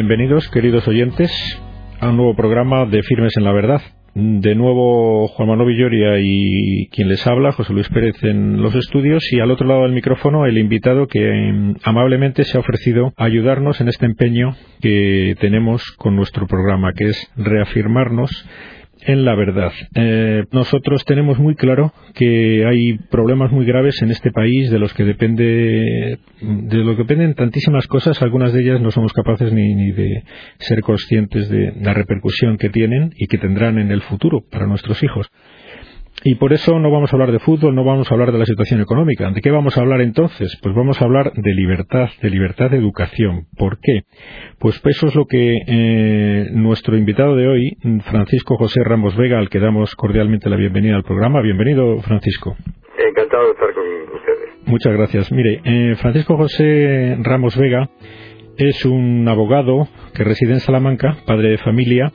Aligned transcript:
Bienvenidos, 0.00 0.48
queridos 0.50 0.86
oyentes, 0.86 1.28
a 1.98 2.10
un 2.10 2.18
nuevo 2.18 2.36
programa 2.36 2.86
de 2.86 3.02
Firmes 3.02 3.36
en 3.36 3.42
la 3.42 3.50
Verdad. 3.50 3.82
De 4.14 4.54
nuevo, 4.54 5.26
Juan 5.26 5.48
Manuel 5.48 5.70
Villoria 5.70 6.20
y 6.20 6.86
quien 6.92 7.08
les 7.08 7.26
habla, 7.26 7.50
José 7.50 7.72
Luis 7.72 7.88
Pérez 7.88 8.14
en 8.22 8.62
los 8.62 8.76
estudios, 8.76 9.24
y 9.32 9.40
al 9.40 9.50
otro 9.50 9.66
lado 9.66 9.82
del 9.82 9.94
micrófono 9.94 10.46
el 10.46 10.56
invitado 10.56 11.08
que 11.08 11.18
mm, 11.52 11.78
amablemente 11.82 12.44
se 12.44 12.56
ha 12.56 12.60
ofrecido 12.60 13.12
a 13.16 13.24
ayudarnos 13.24 13.80
en 13.80 13.88
este 13.88 14.06
empeño 14.06 14.54
que 14.80 15.34
tenemos 15.40 15.82
con 15.96 16.14
nuestro 16.14 16.46
programa, 16.46 16.92
que 16.92 17.06
es 17.06 17.32
reafirmarnos 17.36 18.30
en 19.02 19.24
la 19.24 19.34
verdad. 19.34 19.72
Eh, 19.94 20.44
nosotros 20.52 21.04
tenemos 21.04 21.38
muy 21.38 21.54
claro 21.54 21.92
que 22.14 22.64
hay 22.66 22.98
problemas 23.10 23.50
muy 23.52 23.64
graves 23.64 24.02
en 24.02 24.10
este 24.10 24.30
país 24.30 24.70
de 24.70 24.78
los 24.78 24.92
que 24.94 25.04
depende 25.04 26.18
de 26.40 26.96
que 26.96 26.96
dependen 26.96 27.34
tantísimas 27.34 27.86
cosas, 27.86 28.20
algunas 28.22 28.52
de 28.52 28.62
ellas 28.62 28.80
no 28.80 28.90
somos 28.90 29.12
capaces 29.12 29.52
ni 29.52 29.92
de 29.92 30.22
ser 30.58 30.80
conscientes 30.80 31.48
de 31.48 31.72
la 31.80 31.94
repercusión 31.94 32.58
que 32.58 32.70
tienen 32.70 33.12
y 33.16 33.26
que 33.26 33.38
tendrán 33.38 33.78
en 33.78 33.90
el 33.90 34.02
futuro 34.02 34.42
para 34.50 34.66
nuestros 34.66 35.02
hijos. 35.02 35.30
Y 36.30 36.34
por 36.34 36.52
eso 36.52 36.78
no 36.78 36.90
vamos 36.90 37.10
a 37.10 37.16
hablar 37.16 37.32
de 37.32 37.38
fútbol, 37.38 37.74
no 37.74 37.84
vamos 37.84 38.10
a 38.10 38.14
hablar 38.14 38.32
de 38.32 38.38
la 38.38 38.44
situación 38.44 38.82
económica. 38.82 39.30
¿De 39.30 39.40
qué 39.40 39.50
vamos 39.50 39.78
a 39.78 39.80
hablar 39.80 40.02
entonces? 40.02 40.60
Pues 40.62 40.74
vamos 40.74 41.00
a 41.00 41.06
hablar 41.06 41.32
de 41.32 41.54
libertad, 41.54 42.10
de 42.20 42.28
libertad 42.28 42.70
de 42.70 42.76
educación. 42.76 43.46
¿Por 43.56 43.78
qué? 43.80 44.02
Pues 44.58 44.78
eso 44.84 45.06
es 45.06 45.14
lo 45.14 45.24
que 45.24 45.56
eh, 45.66 46.50
nuestro 46.52 46.98
invitado 46.98 47.34
de 47.34 47.48
hoy, 47.48 47.78
Francisco 48.02 48.58
José 48.58 48.84
Ramos 48.84 49.16
Vega, 49.16 49.38
al 49.38 49.48
que 49.48 49.58
damos 49.58 49.96
cordialmente 49.96 50.50
la 50.50 50.56
bienvenida 50.56 50.96
al 50.96 51.02
programa. 51.02 51.40
Bienvenido, 51.40 51.98
Francisco. 52.02 52.54
Encantado 52.98 53.44
de 53.44 53.52
estar 53.52 53.72
con 53.72 53.84
ustedes. 54.14 54.66
Muchas 54.66 54.92
gracias. 54.92 55.32
Mire, 55.32 55.62
eh, 55.64 55.94
Francisco 55.94 56.36
José 56.36 57.16
Ramos 57.22 57.56
Vega 57.56 57.88
es 58.58 58.84
un 58.84 59.26
abogado 59.28 59.88
que 60.12 60.24
reside 60.24 60.52
en 60.52 60.60
Salamanca, 60.60 61.16
padre 61.26 61.52
de 61.52 61.56
familia, 61.56 62.12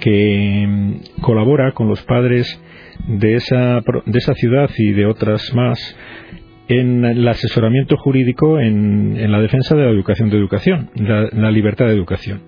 que 0.00 0.64
mm, 0.66 1.20
colabora 1.20 1.72
con 1.72 1.86
los 1.86 2.02
padres 2.06 2.58
de 3.06 3.34
esa, 3.34 3.80
de 4.06 4.18
esa 4.18 4.34
ciudad 4.34 4.70
y 4.76 4.92
de 4.92 5.06
otras 5.06 5.54
más 5.54 5.96
en 6.70 7.04
el 7.04 7.26
asesoramiento 7.26 7.96
jurídico 7.96 8.60
en, 8.60 9.30
la 9.30 9.40
defensa 9.40 9.74
de 9.74 9.84
la 9.84 9.90
educación 9.90 10.30
de 10.30 10.36
educación, 10.36 10.90
la, 10.94 11.50
libertad 11.50 11.86
de 11.86 11.94
educación. 11.94 12.42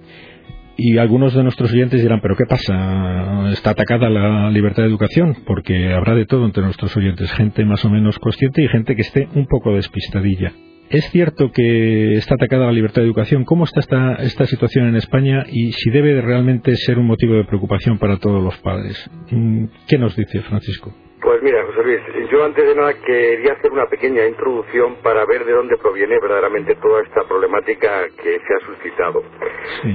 Y 0.76 0.96
algunos 0.98 1.34
de 1.34 1.42
nuestros 1.42 1.72
oyentes 1.72 2.00
dirán, 2.00 2.20
pero 2.22 2.36
¿qué 2.36 2.44
pasa? 2.48 3.50
¿Está 3.52 3.70
atacada 3.70 4.08
la 4.08 4.48
libertad 4.50 4.84
de 4.84 4.88
educación? 4.88 5.36
Porque 5.44 5.92
habrá 5.92 6.14
de 6.14 6.24
todo 6.24 6.46
entre 6.46 6.62
nuestros 6.62 6.96
oyentes, 6.96 7.32
gente 7.32 7.64
más 7.64 7.84
o 7.84 7.90
menos 7.90 8.18
consciente 8.20 8.62
y 8.62 8.68
gente 8.68 8.94
que 8.94 9.02
esté 9.02 9.28
un 9.34 9.46
poco 9.46 9.74
despistadilla. 9.74 10.52
¿Es 10.92 11.08
cierto 11.10 11.50
que 11.54 12.16
está 12.18 12.34
atacada 12.34 12.66
la 12.66 12.72
libertad 12.72 13.00
de 13.00 13.06
educación? 13.06 13.46
¿Cómo 13.46 13.64
está 13.64 13.80
esta, 13.80 14.16
esta 14.16 14.44
situación 14.44 14.88
en 14.88 14.96
España 14.96 15.42
y 15.48 15.72
si 15.72 15.88
debe 15.88 16.20
realmente 16.20 16.76
ser 16.76 16.98
un 16.98 17.06
motivo 17.06 17.32
de 17.32 17.44
preocupación 17.44 17.98
para 17.98 18.18
todos 18.18 18.44
los 18.44 18.58
padres? 18.58 19.10
Mm, 19.30 19.68
¿Qué 19.88 19.96
nos 19.96 20.14
dice 20.14 20.42
Francisco? 20.42 20.92
Pues 21.22 21.42
mira, 21.42 21.64
José 21.64 21.82
Luis, 21.82 22.00
yo 22.30 22.44
antes 22.44 22.66
de 22.66 22.74
nada 22.74 22.92
quería 22.92 23.54
hacer 23.54 23.72
una 23.72 23.86
pequeña 23.86 24.26
introducción 24.26 24.96
para 25.02 25.24
ver 25.24 25.46
de 25.46 25.52
dónde 25.52 25.78
proviene 25.78 26.20
verdaderamente 26.20 26.74
toda 26.74 27.00
esta 27.00 27.22
problemática 27.26 28.08
que 28.22 28.38
se 28.40 28.54
ha 28.54 28.66
suscitado. 28.66 29.22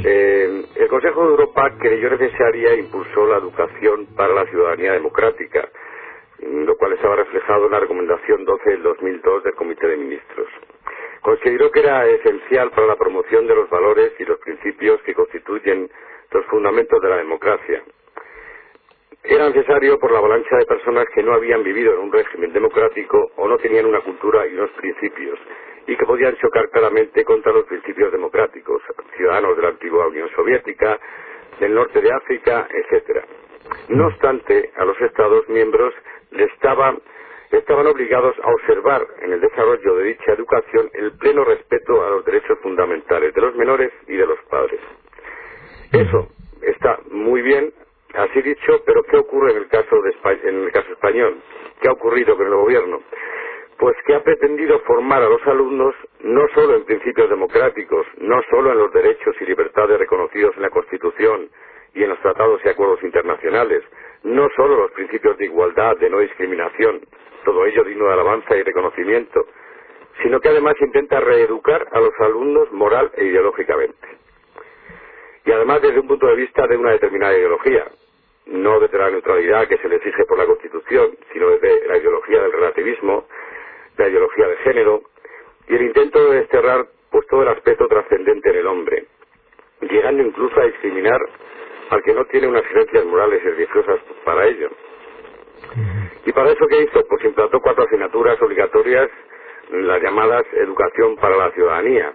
Eh, 0.04 0.64
el 0.78 0.88
Consejo 0.88 1.26
de 1.26 1.30
Europa 1.30 1.76
creyó 1.78 2.10
necesaria 2.10 2.72
e 2.74 2.80
impulsó 2.80 3.28
la 3.28 3.38
educación 3.38 4.08
para 4.16 4.34
la 4.34 4.46
ciudadanía 4.48 4.94
democrática, 4.94 5.70
lo 6.42 6.76
cual 6.76 6.94
estaba 6.94 7.18
reflejado 7.18 7.68
en 7.68 7.72
la 7.74 7.82
recomendación 7.82 8.46
12 8.46 8.70
del 8.72 8.82
2002 8.82 9.44
del 9.44 9.54
Comité 9.54 9.88
de 9.90 9.98
Ministros. 9.98 10.48
Consideró 11.22 11.72
que 11.72 11.80
era 11.80 12.06
esencial 12.08 12.72
para 12.72 12.88
la 12.88 12.96
promoción 12.96 13.48
de 13.48 13.56
los 13.56 13.70
valores 13.70 14.14
y 14.20 14.26
los 14.26 14.40
principios 14.40 15.02
que 15.02 15.14
constituyen 15.14 15.90
los 16.32 16.46
fundamentos 16.46 17.02
de 17.02 17.10
la 17.10 17.18
democracia. 17.18 17.84
Era 19.24 19.50
necesario 19.50 20.00
por 20.00 20.12
la 20.12 20.20
avalancha 20.20 20.56
de 20.58 20.66
personas 20.66 21.06
que 21.14 21.24
no 21.24 21.34
habían 21.34 21.64
vivido 21.64 21.94
en 21.94 22.00
un 22.00 22.12
régimen 22.12 22.54
democrático 22.54 23.32
o 23.36 23.48
no 23.48 23.58
tenían 23.58 23.86
una 23.86 24.02
cultura 24.02 24.48
y 24.48 24.54
unos 24.54 24.70
principios 24.72 25.38
y 25.88 25.96
que 25.96 26.06
podían 26.06 26.36
chocar 26.38 26.70
claramente 26.70 27.24
contra 27.24 27.54
los 27.54 27.66
principios 27.66 28.12
democráticos, 28.12 28.82
ciudadanos 29.16 29.56
de 29.56 29.64
la 29.64 29.70
antigua 29.70 30.08
Unión 30.08 30.30
Soviética, 30.36 31.00
del 31.60 31.74
norte 31.74 32.02
de 32.02 32.14
África, 32.14 32.68
etc. 32.70 33.26
No 33.90 34.08
obstante, 34.08 34.72
a 34.76 34.86
los 34.86 35.00
Estados 35.02 35.48
miembros 35.50 35.94
le 36.32 36.44
estaba 36.44 36.96
estaban 37.52 37.88
obligados 37.88 38.36
a 38.44 38.52
observar 38.52 39.06
en 39.22 39.34
el 39.34 39.42
desarrollo 39.42 39.96
de 39.96 40.04
dicha 40.04 40.34
educación 40.34 40.90
el 40.94 41.12
pleno 41.18 41.44
respeto 41.44 42.06
a 42.06 42.10
los 42.10 42.26
derechos 42.26 42.58
fundamentales 42.60 43.34
de 43.34 43.42
los 43.42 43.56
menores 43.56 43.92
y 44.08 44.16
de 44.16 44.26
los 44.26 44.40
padres. 44.50 44.80
Eso 45.92 46.28
está 46.62 47.00
muy 47.12 47.42
bien, 47.42 47.72
así 48.14 48.42
dicho, 48.42 48.82
pero 48.86 49.04
¿qué 49.04 49.18
ocurre 49.18 49.52
en 49.52 49.58
el 49.58 49.68
caso, 49.68 49.96
de 50.02 50.50
el 50.50 50.72
caso 50.72 50.92
español? 50.92 51.38
¿Qué 51.82 51.88
ha 51.88 51.94
ocurrido 51.94 52.36
con 52.36 52.48
el 52.48 52.54
gobierno? 52.54 53.02
Pues 53.78 53.96
que 54.06 54.16
ha 54.16 54.24
pretendido 54.24 54.80
formar 54.80 55.22
a 55.22 55.30
los 55.30 55.46
alumnos 55.46 55.94
no 56.22 56.48
solo 56.56 56.76
en 56.76 56.86
principios 56.86 57.30
democráticos, 57.30 58.08
no 58.18 58.42
solo 58.50 58.72
en 58.72 58.80
los 58.80 58.92
derechos 58.92 59.36
y 59.40 59.46
libertades 59.46 60.00
reconocidos 60.00 60.56
en 60.56 60.64
la 60.64 60.70
Constitución 60.72 61.50
y 61.94 62.04
en 62.04 62.10
los 62.10 62.20
tratados 62.20 62.60
y 62.66 62.70
acuerdos 62.70 63.04
internacionales, 63.04 63.84
no 64.24 64.50
solo 64.56 64.78
los 64.78 64.92
principios 64.92 65.38
de 65.38 65.46
igualdad, 65.46 65.96
de 65.98 66.10
no 66.10 66.20
discriminación, 66.20 67.02
todo 67.48 67.66
ello 67.66 67.86
digno 67.86 68.08
de 68.08 68.14
alabanza 68.14 68.58
y 68.58 68.62
reconocimiento, 68.62 69.48
sino 70.22 70.42
que 70.42 70.50
además 70.50 70.76
intenta 70.82 71.22
reeducar 71.22 71.88
a 71.94 72.02
los 72.02 72.12
alumnos 72.20 72.70
moral 72.74 73.10
e 73.16 73.24
ideológicamente. 73.24 74.06
Y 75.46 75.52
además 75.54 75.82
desde 75.82 76.02
un 76.02 76.08
punto 76.10 76.28
de 76.28 76.36
vista 76.36 76.68
de 76.68 76.76
una 76.76 76.92
determinada 76.92 77.38
ideología, 77.38 77.88
no 78.48 78.82
desde 78.82 78.98
la 78.98 79.12
neutralidad 79.12 79.66
que 79.70 79.78
se 79.78 79.88
le 79.88 79.96
exige 79.96 80.26
por 80.26 80.38
la 80.38 80.46
Constitución, 80.46 81.12
sino 81.32 81.52
desde 81.52 81.88
la 81.88 81.98
ideología 81.98 82.42
del 82.42 82.52
relativismo, 82.52 83.28
la 83.96 84.10
ideología 84.10 84.48
de 84.50 84.58
género, 84.58 85.04
y 85.70 85.76
el 85.76 85.84
intento 85.84 86.30
de 86.30 86.40
desterrar 86.40 86.86
pues 87.10 87.26
todo 87.28 87.44
el 87.44 87.48
aspecto 87.48 87.88
trascendente 87.88 88.50
en 88.50 88.58
el 88.58 88.68
hombre, 88.68 89.06
llegando 89.90 90.22
incluso 90.22 90.60
a 90.60 90.66
discriminar 90.66 91.22
al 91.92 92.04
que 92.04 92.14
no 92.14 92.26
tiene 92.26 92.48
unas 92.48 92.64
creencias 92.64 93.06
morales 93.06 93.42
y 93.42 93.48
religiosas 93.48 94.02
para 94.26 94.48
ello. 94.48 94.70
¿Y 96.28 96.34
para 96.34 96.52
eso 96.52 96.68
qué 96.68 96.84
hizo? 96.84 97.08
Pues 97.08 97.24
implantó 97.24 97.62
cuatro 97.62 97.86
asignaturas 97.86 98.36
obligatorias, 98.42 99.08
las 99.72 100.04
llamadas 100.04 100.44
Educación 100.52 101.16
para 101.16 101.38
la 101.38 101.52
Ciudadanía, 101.52 102.12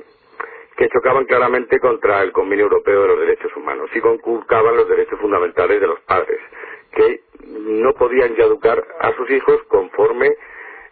que 0.76 0.86
chocaban 0.90 1.24
claramente 1.24 1.80
contra 1.80 2.22
el 2.22 2.30
Convenio 2.30 2.64
Europeo 2.64 3.02
de 3.02 3.08
los 3.08 3.20
Derechos 3.20 3.50
Humanos 3.56 3.88
y 3.94 4.00
conculcaban 4.00 4.76
los 4.76 4.86
derechos 4.86 5.18
fundamentales 5.18 5.80
de 5.80 5.86
los 5.86 5.98
padres, 6.00 6.40
que 6.94 7.20
no 7.58 7.94
podían 7.94 8.36
ya 8.36 8.44
educar 8.44 8.84
a 9.00 9.16
sus 9.16 9.30
hijos 9.30 9.62
conforme 9.68 10.28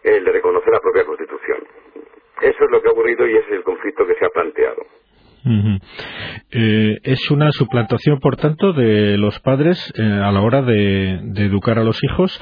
el 0.01 0.25
de 0.25 0.31
reconocer 0.31 0.73
la 0.73 0.79
propia 0.79 1.05
Constitución. 1.05 1.59
Eso 2.41 2.63
es 2.63 2.71
lo 2.71 2.81
que 2.81 2.89
ha 2.89 2.91
ocurrido 2.91 3.27
y 3.27 3.37
ese 3.37 3.49
es 3.49 3.53
el 3.57 3.63
conflicto 3.63 4.07
que 4.07 4.15
se 4.15 4.25
ha 4.25 4.29
planteado. 4.29 4.83
Eh, 6.51 6.99
es 7.03 7.31
una 7.31 7.51
suplantación, 7.51 8.19
por 8.19 8.35
tanto, 8.35 8.73
de 8.73 9.17
los 9.17 9.39
padres 9.39 9.91
eh, 9.97 10.01
a 10.01 10.31
la 10.31 10.41
hora 10.41 10.61
de, 10.61 11.19
educar 11.37 11.79
a 11.79 11.83
los 11.83 12.03
hijos 12.03 12.39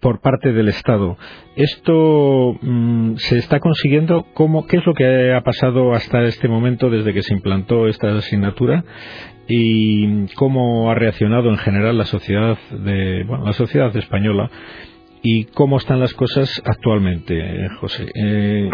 por 0.00 0.20
parte 0.20 0.52
del 0.52 0.68
Estado. 0.68 1.16
¿Esto 1.56 2.56
mm, 2.60 3.16
se 3.16 3.38
está 3.38 3.60
consiguiendo? 3.60 4.26
¿Cómo, 4.34 4.66
¿Qué 4.66 4.78
es 4.78 4.86
lo 4.86 4.94
que 4.94 5.32
ha 5.32 5.42
pasado 5.42 5.92
hasta 5.92 6.24
este 6.24 6.48
momento 6.48 6.90
desde 6.90 7.12
que 7.12 7.22
se 7.22 7.34
implantó 7.34 7.88
esta 7.88 8.16
asignatura? 8.16 8.84
¿Y 9.48 10.26
cómo 10.34 10.90
ha 10.90 10.94
reaccionado 10.94 11.48
en 11.48 11.56
general 11.56 11.96
la 11.96 12.04
sociedad, 12.04 12.58
de, 12.70 13.24
bueno, 13.24 13.46
la 13.46 13.54
sociedad 13.54 13.94
española? 13.96 14.50
¿Y 15.22 15.46
cómo 15.46 15.78
están 15.78 16.00
las 16.00 16.14
cosas 16.14 16.62
actualmente, 16.64 17.68
José? 17.80 18.06
Eh, 18.14 18.70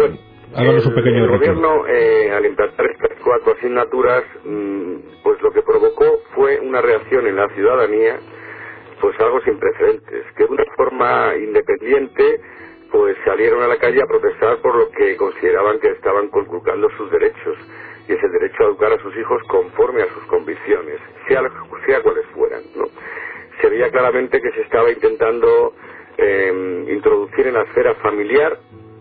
un 0.57 0.95
pequeño 0.95 1.25
El 1.25 1.31
gobierno, 1.31 1.87
eh, 1.87 2.31
al 2.31 2.45
implantar 2.45 2.87
estas 2.87 3.11
cuatro 3.25 3.55
asignaturas, 3.57 4.25
mm, 4.45 4.95
pues 5.23 5.41
lo 5.43 5.51
que 5.53 5.63
provocó 5.63 6.05
fue 6.35 6.61
una 6.61 6.81
reacción 6.81 7.27
en 7.27 7.37
la 7.37 7.49
ciudadanía, 7.51 8.21
pues 9.05 9.21
algo 9.21 9.39
sin 9.43 9.59
precedentes, 9.59 10.25
que 10.35 10.45
de 10.45 10.51
una 10.51 10.65
forma 10.77 11.37
independiente, 11.37 12.41
pues 12.91 13.15
salieron 13.23 13.63
a 13.63 13.69
la 13.69 13.77
calle 13.77 14.01
a 14.03 14.07
protestar 14.07 14.63
por 14.63 14.75
lo 14.75 14.91
que 14.93 15.15
consideraban 15.19 15.79
que 15.79 15.89
estaban 15.89 16.29
conculcando 16.29 16.89
sus 16.97 17.11
derechos, 17.11 17.55
y 18.09 18.15
es 18.15 18.23
el 18.23 18.33
derecho 18.33 18.63
a 18.63 18.67
educar 18.69 18.95
a 18.95 18.99
sus 19.03 19.15
hijos 19.19 19.43
conforme 19.43 20.01
a 20.01 20.09
sus 20.09 20.25
convicciones, 20.25 21.01
sea, 21.29 21.43
sea 21.85 22.01
cuales 22.01 22.25
fueran, 22.35 22.63
¿no? 22.75 22.85
Se 23.61 23.69
veía 23.69 23.91
claramente 23.91 24.41
que 24.41 24.53
se 24.53 24.63
estaba 24.63 24.91
intentando 24.91 25.75
eh, 26.17 26.87
introducir 26.89 27.47
en 27.47 27.55
la 27.55 27.65
esfera 27.65 27.97
familiar 27.97 28.57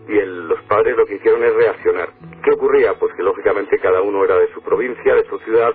y 0.06 0.20
los 0.20 0.60
padres 0.64 0.98
lo 0.98 1.06
que 1.06 1.14
hicieron 1.14 1.42
es 1.44 1.54
reaccionar. 1.54 2.10
¿Qué 2.44 2.50
ocurría? 2.50 2.92
Pues 2.98 3.14
que 3.14 3.22
lógicamente 3.22 3.78
cada 3.78 4.02
uno 4.02 4.22
era 4.22 4.36
de 4.36 4.52
su 4.52 4.60
provincia, 4.60 5.14
de 5.14 5.24
su 5.30 5.38
ciudad, 5.38 5.72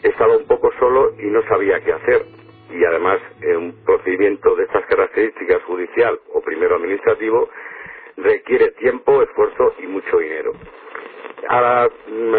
estaba 0.00 0.36
un 0.36 0.46
poco 0.46 0.70
solo 0.78 1.12
y 1.18 1.26
no 1.26 1.42
sabía 1.48 1.80
qué 1.80 1.92
hacer. 1.92 2.43
Y 2.70 2.84
además, 2.84 3.20
en 3.40 3.56
un 3.56 3.84
procedimiento 3.84 4.56
de 4.56 4.64
estas 4.64 4.84
características 4.86 5.62
judicial 5.64 6.18
o 6.32 6.40
primero 6.40 6.76
administrativo, 6.76 7.48
requiere 8.16 8.70
tiempo, 8.72 9.22
esfuerzo 9.22 9.74
y 9.80 9.86
mucho 9.86 10.18
dinero. 10.18 10.52
a, 11.48 11.88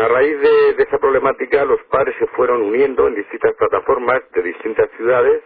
raíz 0.09 0.39
de, 0.39 0.73
de, 0.73 0.83
esa 0.83 0.97
problemática 0.97 1.63
los 1.65 1.81
padres 1.83 2.15
se 2.17 2.27
fueron 2.27 2.61
uniendo 2.61 3.07
en 3.07 3.15
distintas 3.15 3.53
plataformas 3.55 4.21
de 4.33 4.41
distintas 4.41 4.89
ciudades 4.97 5.41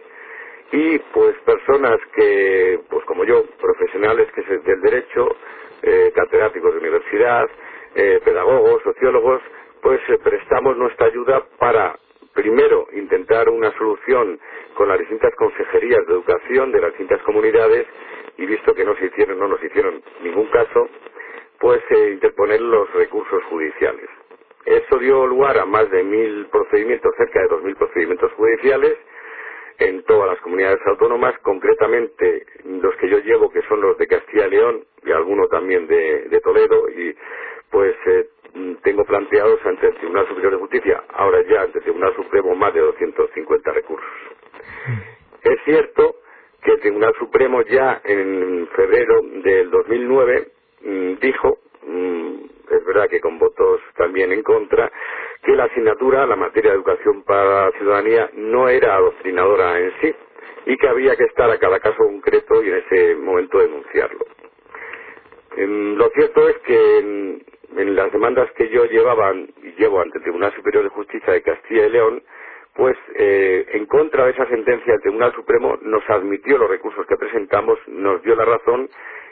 y 0.72 0.98
pues 1.12 1.36
personas 1.44 1.98
que, 2.14 2.80
pues 2.88 3.04
como 3.04 3.24
yo, 3.24 3.44
profesionales 3.60 4.28
que 4.32 4.40
es 4.40 4.64
del 4.64 4.80
derecho, 4.80 5.36
eh, 5.82 6.12
catedráticos 6.14 6.72
de 6.72 6.78
universidad, 6.78 7.48
eh, 7.94 8.20
pedagogos, 8.24 8.82
sociólogos, 8.82 9.42
pues 9.82 10.00
eh, 10.08 10.18
prestamos 10.22 10.76
nuestra 10.76 11.06
ayuda 11.06 11.42
para 11.58 11.98
primero 12.34 12.86
intentar 12.92 13.48
una 13.48 13.70
solución 13.76 14.38
con 14.74 14.88
las 14.88 14.98
distintas 14.98 15.34
consejerías 15.36 16.06
de 16.06 16.12
educación 16.12 16.72
de 16.72 16.80
las 16.80 16.90
distintas 16.90 17.22
comunidades 17.22 17.86
y 18.36 18.46
visto 18.46 18.74
que 18.74 18.84
no 18.84 18.94
se 18.96 19.06
hicieron, 19.06 19.38
no 19.38 19.48
nos 19.48 19.62
hicieron 19.62 20.02
ningún 20.22 20.46
caso, 20.46 20.88
pues 21.58 21.82
eh, 21.90 22.10
interponer 22.12 22.60
los 22.60 22.90
recursos 22.94 23.42
judiciales. 23.44 24.08
Eso 24.64 24.98
dio 24.98 25.26
lugar 25.26 25.58
a 25.58 25.64
más 25.66 25.90
de 25.90 26.02
mil 26.02 26.46
procedimientos, 26.46 27.12
cerca 27.16 27.40
de 27.40 27.48
dos 27.48 27.62
mil 27.62 27.76
procedimientos 27.76 28.32
judiciales 28.32 28.96
en 29.80 30.02
todas 30.04 30.28
las 30.28 30.40
comunidades 30.40 30.80
autónomas, 30.86 31.38
concretamente 31.40 32.46
los 32.64 32.94
que 32.96 33.08
yo 33.08 33.18
llevo, 33.18 33.50
que 33.50 33.62
son 33.62 33.80
los 33.80 33.96
de 33.96 34.06
Castilla 34.06 34.46
y 34.46 34.50
León 34.50 34.84
y 35.02 35.10
alguno 35.10 35.48
también 35.48 35.86
de, 35.86 36.40
Toledo, 36.42 36.88
y 36.90 37.16
pues 37.70 37.94
eh, 38.06 38.28
tengo 38.82 39.04
planteados 39.04 39.60
ante 39.64 39.86
el 39.86 39.94
Tribunal 39.96 40.26
Superior 40.28 40.52
de 40.52 40.58
Justicia, 40.58 41.04
ahora 41.14 41.42
ya 41.48 41.62
ante 41.62 41.78
el 41.78 41.84
Tribunal 41.84 42.14
Supremo, 42.16 42.54
más 42.54 42.74
de 42.74 42.80
250 42.80 43.72
recursos. 43.72 44.10
Es 45.42 45.56
cierto 45.64 46.16
que 46.62 46.72
el 46.72 46.80
Tribunal 46.80 47.14
Supremo 47.18 47.62
ya 47.62 48.00
en 48.04 48.68
febrero 48.74 49.20
del 49.42 49.70
2009 49.70 50.48
mm, 50.82 51.12
dijo, 51.20 51.58
mm, 51.86 52.34
es 52.70 52.84
verdad 52.84 53.08
que 53.08 53.20
con 53.20 53.38
votos 53.38 53.80
también 53.96 54.32
en 54.32 54.42
contra, 54.42 54.90
que 55.42 55.52
la 55.52 55.64
asignatura, 55.64 56.26
la 56.26 56.36
materia 56.36 56.72
de 56.72 56.76
educación 56.76 57.22
para 57.22 57.66
la 57.66 57.72
ciudadanía, 57.72 58.30
no 58.34 58.68
era 58.68 58.96
adoctrinadora 58.96 59.78
en 59.78 59.92
sí 60.00 60.14
y 60.66 60.76
que 60.76 60.88
había 60.88 61.16
que 61.16 61.24
estar 61.24 61.50
a 61.50 61.58
cada 61.58 61.80
caso 61.80 61.96
concreto 61.96 62.62
y 62.62 62.68
en 62.68 62.76
ese 62.76 63.14
momento 63.14 63.58
denunciarlo. 63.58 64.26
Em, 65.56 65.96
lo 65.96 66.08
cierto 66.10 66.48
es 66.48 66.58
que 66.58 67.40
en, 67.76 67.94
las 67.94 68.12
demandas 68.12 68.50
que 68.52 68.68
yo 68.68 68.84
llevaba 68.84 69.34
y 69.34 69.74
llevo 69.78 70.00
ante 70.00 70.18
el 70.18 70.24
Tribunal 70.24 70.52
Superior 70.54 70.84
de 70.84 70.90
Justicia 70.90 71.32
de 71.32 71.42
Castilla 71.42 71.86
y 71.86 71.90
León, 71.90 72.22
pues 72.74 72.96
eh, 73.16 73.66
en 73.72 73.86
contra 73.86 74.24
de 74.24 74.32
esa 74.32 74.46
sentencia 74.46 74.94
el 74.94 75.00
Tribunal 75.00 75.32
Supremo 75.34 75.78
nos 75.82 76.08
admitió 76.08 76.58
los 76.58 76.70
recursos 76.70 77.06
que 77.06 77.16
presentamos, 77.16 77.78
nos 77.88 78.22
dio 78.22 78.34
la 78.36 78.44
razón 78.44 78.88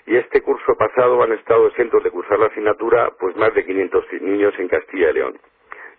y 0.06 0.16
este 0.16 0.40
curso 0.40 0.74
pasado 0.76 1.22
han 1.22 1.32
estado 1.32 1.66
exentos 1.68 2.02
de 2.02 2.10
cursar 2.10 2.38
la 2.38 2.46
asignatura 2.46 3.12
pues 3.18 3.36
más 3.36 3.54
de 3.54 3.64
500 3.64 4.04
niños 4.22 4.54
en 4.58 4.68
Castilla 4.68 5.10
y 5.10 5.14
León. 5.14 5.38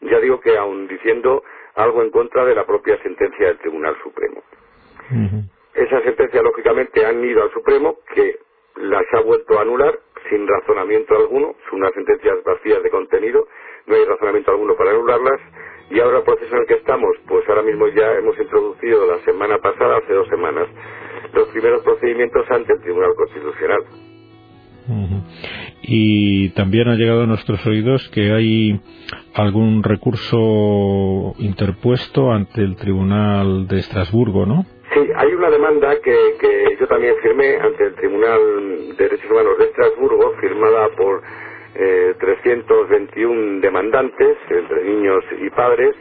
Ya 0.01 0.19
digo 0.19 0.39
que 0.39 0.57
aún 0.57 0.87
diciendo 0.87 1.43
algo 1.75 2.01
en 2.01 2.09
contra 2.09 2.45
de 2.45 2.55
la 2.55 2.65
propia 2.65 3.01
sentencia 3.01 3.47
del 3.47 3.59
Tribunal 3.59 3.95
Supremo. 4.01 4.41
Esa 5.73 6.01
sentencia, 6.01 6.41
lógicamente, 6.41 7.05
han 7.05 7.23
ido 7.23 7.43
al 7.43 7.51
Supremo, 7.51 7.97
que 8.13 8.37
las 8.79 9.05
ha 9.13 9.21
vuelto 9.21 9.57
a 9.57 9.61
anular 9.61 9.99
sin 10.29 10.47
razonamiento 10.47 11.15
alguno. 11.15 11.55
Son 11.69 11.79
unas 11.79 11.93
sentencias 11.93 12.35
vacías 12.45 12.81
de 12.83 12.89
contenido, 12.89 13.47
no 13.87 13.95
hay 13.95 14.05
razonamiento 14.05 14.51
alguno 14.51 14.75
para 14.75 14.91
anularlas. 14.91 15.41
Y 15.91 15.99
ahora 15.99 16.19
el 16.19 16.23
proceso 16.23 16.55
en 16.55 16.61
el 16.61 16.67
que 16.67 16.75
estamos, 16.75 17.09
pues 17.27 17.47
ahora 17.49 17.63
mismo 17.63 17.87
ya 17.87 18.13
hemos 18.13 18.37
introducido 18.39 19.07
la 19.07 19.17
semana 19.25 19.57
pasada, 19.57 19.97
hace 19.97 20.13
dos 20.13 20.27
semanas, 20.27 20.67
los 21.33 21.47
primeros 21.49 21.81
procedimientos 21.81 22.45
ante 22.51 22.73
el 22.73 22.81
Tribunal 22.81 23.15
Constitucional. 23.15 23.83
Y 25.81 26.49
también 26.49 26.87
ha 26.87 26.95
llegado 26.95 27.23
a 27.23 27.25
nuestros 27.25 27.65
oídos 27.65 28.07
que 28.09 28.31
hay 28.31 28.79
algún 29.33 29.83
recurso 29.83 31.35
interpuesto 31.39 32.31
ante 32.31 32.61
el 32.61 32.75
Tribunal 32.75 33.67
de 33.67 33.79
Estrasburgo, 33.79 34.45
¿no? 34.45 34.65
Sí, 34.93 35.09
hay 35.15 35.33
una 35.33 35.49
demanda 35.51 35.95
que, 36.01 36.35
que 36.39 36.77
yo 36.79 36.87
también 36.87 37.15
firmé 37.21 37.57
ante 37.57 37.85
el 37.85 37.95
Tribunal 37.95 38.95
de 38.97 39.03
Derechos 39.03 39.31
Humanos 39.31 39.57
de 39.59 39.65
Estrasburgo, 39.65 40.33
firmada 40.41 40.89
por 40.97 41.21
eh, 41.75 42.15
321 42.19 43.61
demandantes, 43.61 44.37
entre 44.49 44.83
niños 44.83 45.23
y 45.39 45.49
padres, 45.51 45.95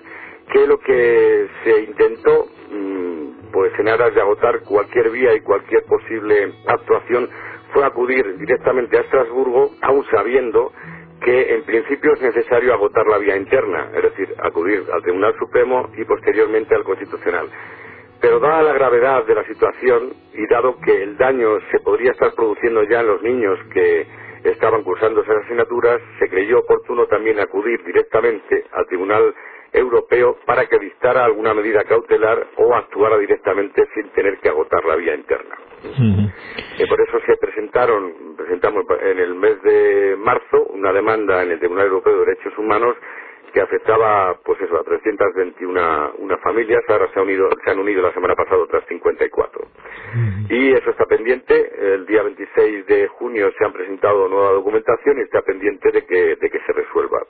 que 0.53 0.67
lo 0.67 0.79
que 0.81 1.49
se 1.65 1.81
intentó, 1.83 2.47
mm, 2.71 3.51
pues 3.53 3.73
en 3.79 3.89
aras 3.89 4.15
de 4.15 4.23
agotar 4.23 4.61
cualquier 4.61 5.11
vía 5.11 5.35
y 5.35 5.41
cualquier 5.41 5.85
posible 5.85 6.55
actuación, 6.67 7.29
fue 7.75 7.85
acudir 7.85 8.39
directamente 8.39 8.97
a 8.99 9.03
Estrasburgo, 9.03 9.71
aún 9.83 10.05
sabiendo 10.11 10.73
que 11.23 11.55
en 11.55 11.63
principio 11.65 12.15
es 12.15 12.23
necesario 12.23 12.73
agotar 12.73 13.07
la 13.07 13.19
vía 13.19 13.37
interna, 13.37 13.91
es 13.95 14.03
decir, 14.03 14.35
acudir 14.39 14.85
al 14.93 15.03
Tribunal 15.03 15.35
Supremo 15.39 15.91
y 15.97 16.05
posteriormente 16.05 16.75
al 16.75 16.85
Constitucional. 16.85 17.51
Pero 18.21 18.41
dada 18.41 18.63
la 18.63 18.73
gravedad 18.73 19.25
de 19.25 19.35
la 19.35 19.45
situación 19.45 20.13
y 20.35 20.47
dado 20.49 20.77
que 20.81 21.03
el 21.03 21.17
daño 21.17 21.61
se 21.71 21.81
podría 21.81 22.13
estar 22.13 22.35
produciendo 22.35 22.83
ya 22.85 23.01
en 23.01 23.07
los 23.07 23.23
niños 23.23 23.59
que 23.73 24.07
estaban 24.45 24.83
cursando 24.83 25.23
esas 25.23 25.45
asignaturas, 25.45 26.01
se 26.19 26.29
creyó 26.29 26.61
oportuno 26.61 27.07
también 27.07 27.39
acudir 27.41 27.83
directamente 27.85 28.65
al 28.73 28.87
Tribunal 28.87 29.35
Europeo 29.73 30.39
para 30.47 30.67
que 30.67 30.79
dictara 30.79 31.25
alguna 31.25 31.53
medida 31.55 31.85
cautelar 31.85 32.47
o 32.57 32.75
actuara 32.75 33.19
directamente 33.19 33.87
sin 33.95 34.09
tener 34.11 34.39
que 34.39 34.49
agotar 34.49 34.85
la 34.85 34.97
vía 34.97 35.15
interna. 35.15 35.57
y 36.79 36.87
por 36.87 37.01
eso 37.01 37.19
se 37.27 37.37
presentaron, 37.37 38.37
presentamos 38.37 38.85
en 39.03 39.19
el 39.19 39.35
mes 39.35 39.63
de 39.63 40.17
marzo 40.19 40.65
una 40.71 40.93
demanda 40.93 41.43
en 41.43 41.53
el 41.53 41.59
Tribunal 41.59 41.87
Europeo 41.87 42.21
de 42.21 42.27
Derechos 42.27 42.57
Humanos 42.59 42.97
que 43.53 43.61
afectaba 43.61 44.39
pues 44.45 44.61
eso 44.61 44.77
a 44.79 44.85
321 44.85 46.13
una 46.19 46.37
familias 46.39 46.83
ahora 46.89 47.09
se 47.13 47.19
han 47.19 47.27
unido 47.27 47.49
se 47.65 47.71
han 47.71 47.79
unido 47.79 48.03
la 48.03 48.13
semana 48.13 48.35
pasada 48.35 48.59
otras 48.59 48.85
54 48.89 49.69
y 50.49 50.73
eso 50.73 50.91
está 50.91 51.05
pendiente. 51.07 51.95
El 51.95 52.07
día 52.07 52.23
26 52.23 52.87
de 52.87 53.09
junio 53.09 53.51
se 53.59 53.65
han 53.65 53.73
presentado 53.73 54.29
nueva 54.29 54.53
documentación 54.53 55.19
y 55.19 55.23
está 55.23 55.43
pendiente 55.43 55.91
de 55.91 56.05
que 56.07 56.37
de 56.37 56.51
que 56.51 56.61
se 56.61 56.73
resuelva. 56.73 57.23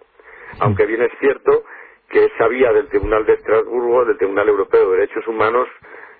Aunque 0.61 0.87
bien 0.87 1.03
es 1.03 1.13
cierto 1.21 1.65
que 2.09 2.25
esa 2.25 2.49
vía 2.49 2.73
del 2.73 2.89
Tribunal 2.89 3.27
de 3.27 3.35
Estrasburgo 3.35 4.05
del 4.05 4.17
Tribunal 4.17 4.49
Europeo 4.49 4.91
de 4.91 4.97
Derechos 4.99 5.27
Humanos 5.27 5.69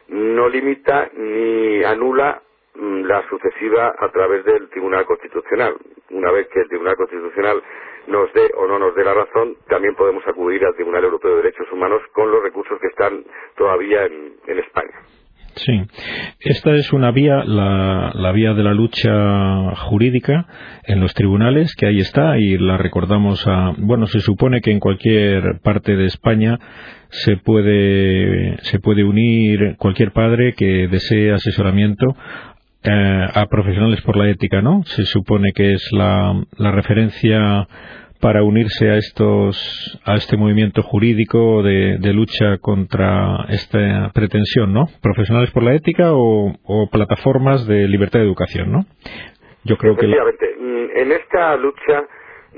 no 0.09 0.49
limita 0.49 1.11
ni 1.15 1.83
anula 1.85 2.43
mm, 2.75 3.03
la 3.05 3.27
sucesiva 3.29 3.95
a 3.99 4.11
través 4.11 4.45
del 4.45 4.69
Tribunal 4.71 5.05
Constitucional. 5.07 5.77
Una 6.11 6.31
vez 6.31 6.49
que 6.49 6.61
el 6.61 6.69
Tribunal 6.69 6.97
Constitucional 6.97 7.63
nos 8.09 8.33
dé 8.33 8.51
o 8.57 8.67
no 8.67 8.79
nos 8.79 8.95
dé 8.95 9.05
la 9.05 9.15
razón, 9.15 9.55
también 9.69 9.95
podemos 9.95 10.27
acudir 10.27 10.65
al 10.65 10.75
Tribunal 10.75 11.05
Europeo 11.05 11.31
de 11.31 11.43
Derechos 11.43 11.67
Humanos 11.73 12.03
con 12.13 12.31
los 12.31 12.43
recursos 12.43 12.79
que 12.81 12.89
están 12.89 13.25
todavía 13.57 14.05
en, 14.05 14.59
España. 14.59 14.95
Sí, 15.55 15.73
esta 16.41 16.75
es 16.75 16.93
una 16.93 17.11
vía, 17.11 17.43
la, 17.45 18.13
la, 18.15 18.33
vía 18.33 18.55
de 18.55 18.63
la 18.63 18.75
lucha 18.75 19.75
jurídica 19.77 20.47
en 20.85 21.01
los 21.01 21.15
tribunales, 21.15 21.75
que 21.77 21.87
ahí 21.87 22.01
está 22.01 22.39
y 22.39 22.59
la 22.59 22.77
recordamos 22.77 23.45
a. 23.47 23.73
Bueno, 23.77 24.07
se 24.07 24.21
supone 24.21 24.61
que 24.61 24.71
en 24.71 24.81
cualquier 24.81 25.61
parte 25.63 25.97
de 25.97 26.07
España 26.07 26.59
se 27.11 27.37
puede, 27.39 28.59
se 28.63 28.79
puede 28.79 29.05
unir 29.05 29.77
cualquier 29.79 30.13
padre 30.13 30.55
que 30.55 30.89
desee 30.89 31.33
asesoramiento 31.33 32.15
eh, 32.85 33.27
a 33.35 33.47
profesionales 33.47 34.01
por 34.03 34.17
la 34.17 34.31
ética, 34.31 34.63
¿no? 34.63 34.83
Se 34.85 35.05
supone 35.05 35.53
que 35.53 35.73
es 35.73 35.89
la, 35.93 36.35
la 36.57 36.71
referencia 36.73 37.67
para 38.21 38.43
unirse 38.43 38.91
a 38.91 38.97
estos 38.97 40.01
a 40.05 40.17
este 40.17 40.37
movimiento 40.37 40.83
jurídico 40.83 41.63
de, 41.63 41.99
lucha 42.13 42.59
contra 42.61 43.47
esta 43.49 44.11
pretensión, 44.13 44.73
¿no? 44.73 44.87
Profesionales 45.03 45.51
por 45.53 45.63
la 45.63 45.75
ética 45.75 46.11
o, 46.13 46.89
plataformas 46.91 47.67
de 47.67 47.87
libertad 47.87 48.21
de 48.21 48.27
educación, 48.27 48.73
¿no? 48.73 48.85
Yo 49.65 49.77
creo 49.77 49.97
que 49.97 50.07
mm, 50.07 50.97
en 50.97 51.13
esta 51.13 51.57
lucha 51.57 52.05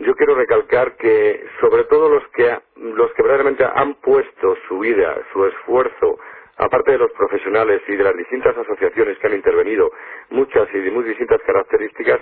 yo 0.07 0.15
quiero 0.15 0.35
recalcar 0.35 0.97
que 0.97 1.45
sobre 1.61 1.85
todo 1.85 2.09
los 2.09 2.23
que 2.35 2.45
los 2.77 3.13
que 3.13 3.23
verdaderamente 3.23 3.65
han 3.65 3.95
puesto 3.95 4.57
su 4.69 4.79
vida, 4.79 5.15
su 5.33 5.45
esfuerzo 5.45 6.19
aparte 6.61 6.93
de 6.93 6.99
los 6.99 7.11
profesionales 7.13 7.81
y 7.89 7.97
de 7.97 8.05
las 8.05 8.17
distintas 8.17 8.57
asociaciones 8.57 9.19
que 9.19 9.27
han 9.27 9.35
intervenido, 9.35 9.91
muchas 10.29 10.69
y 10.75 10.79
de 10.79 10.91
muy 10.91 11.05
distintas 11.05 11.41
características, 11.43 12.21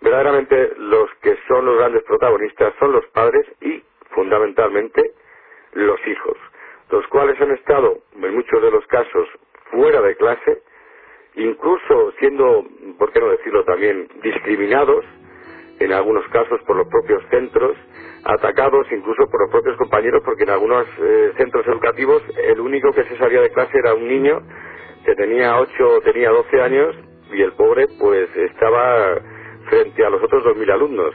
verdaderamente 0.00 0.74
los 0.78 1.10
que 1.20 1.36
son 1.48 1.66
los 1.66 1.76
grandes 1.76 2.04
protagonistas 2.04 2.72
son 2.78 2.92
los 2.92 3.04
padres 3.08 3.44
y, 3.60 3.82
fundamentalmente, 4.10 5.12
los 5.72 5.98
hijos, 6.06 6.36
los 6.90 7.06
cuales 7.08 7.40
han 7.40 7.50
estado, 7.50 7.98
en 8.14 8.34
muchos 8.34 8.62
de 8.62 8.70
los 8.70 8.86
casos, 8.86 9.28
fuera 9.72 10.00
de 10.02 10.16
clase, 10.16 10.62
incluso 11.34 12.12
siendo, 12.20 12.64
por 12.96 13.12
qué 13.12 13.20
no 13.20 13.30
decirlo 13.30 13.64
también, 13.64 14.08
discriminados, 14.22 15.04
en 15.80 15.92
algunos 15.92 16.26
casos 16.28 16.60
por 16.62 16.76
los 16.76 16.86
propios 16.86 17.24
centros, 17.30 17.76
atacados 18.24 18.86
incluso 18.92 19.28
por 19.30 19.42
los 19.42 19.50
propios 19.50 19.76
compañeros, 19.76 20.22
porque 20.24 20.44
en 20.44 20.50
algunos 20.50 20.86
eh, 21.00 21.32
centros 21.36 21.66
educativos 21.66 22.22
el 22.36 22.60
único 22.60 22.92
que 22.92 23.04
se 23.04 23.16
salía 23.16 23.40
de 23.40 23.50
clase 23.50 23.78
era 23.78 23.94
un 23.94 24.06
niño 24.06 24.42
que 25.04 25.14
tenía 25.14 25.58
8 25.58 26.00
tenía 26.04 26.30
12 26.30 26.60
años 26.60 26.96
y 27.32 27.42
el 27.42 27.52
pobre 27.52 27.86
pues 27.98 28.28
estaba 28.36 29.18
frente 29.68 30.04
a 30.04 30.10
los 30.10 30.22
otros 30.22 30.44
2.000 30.44 30.72
alumnos. 30.72 31.14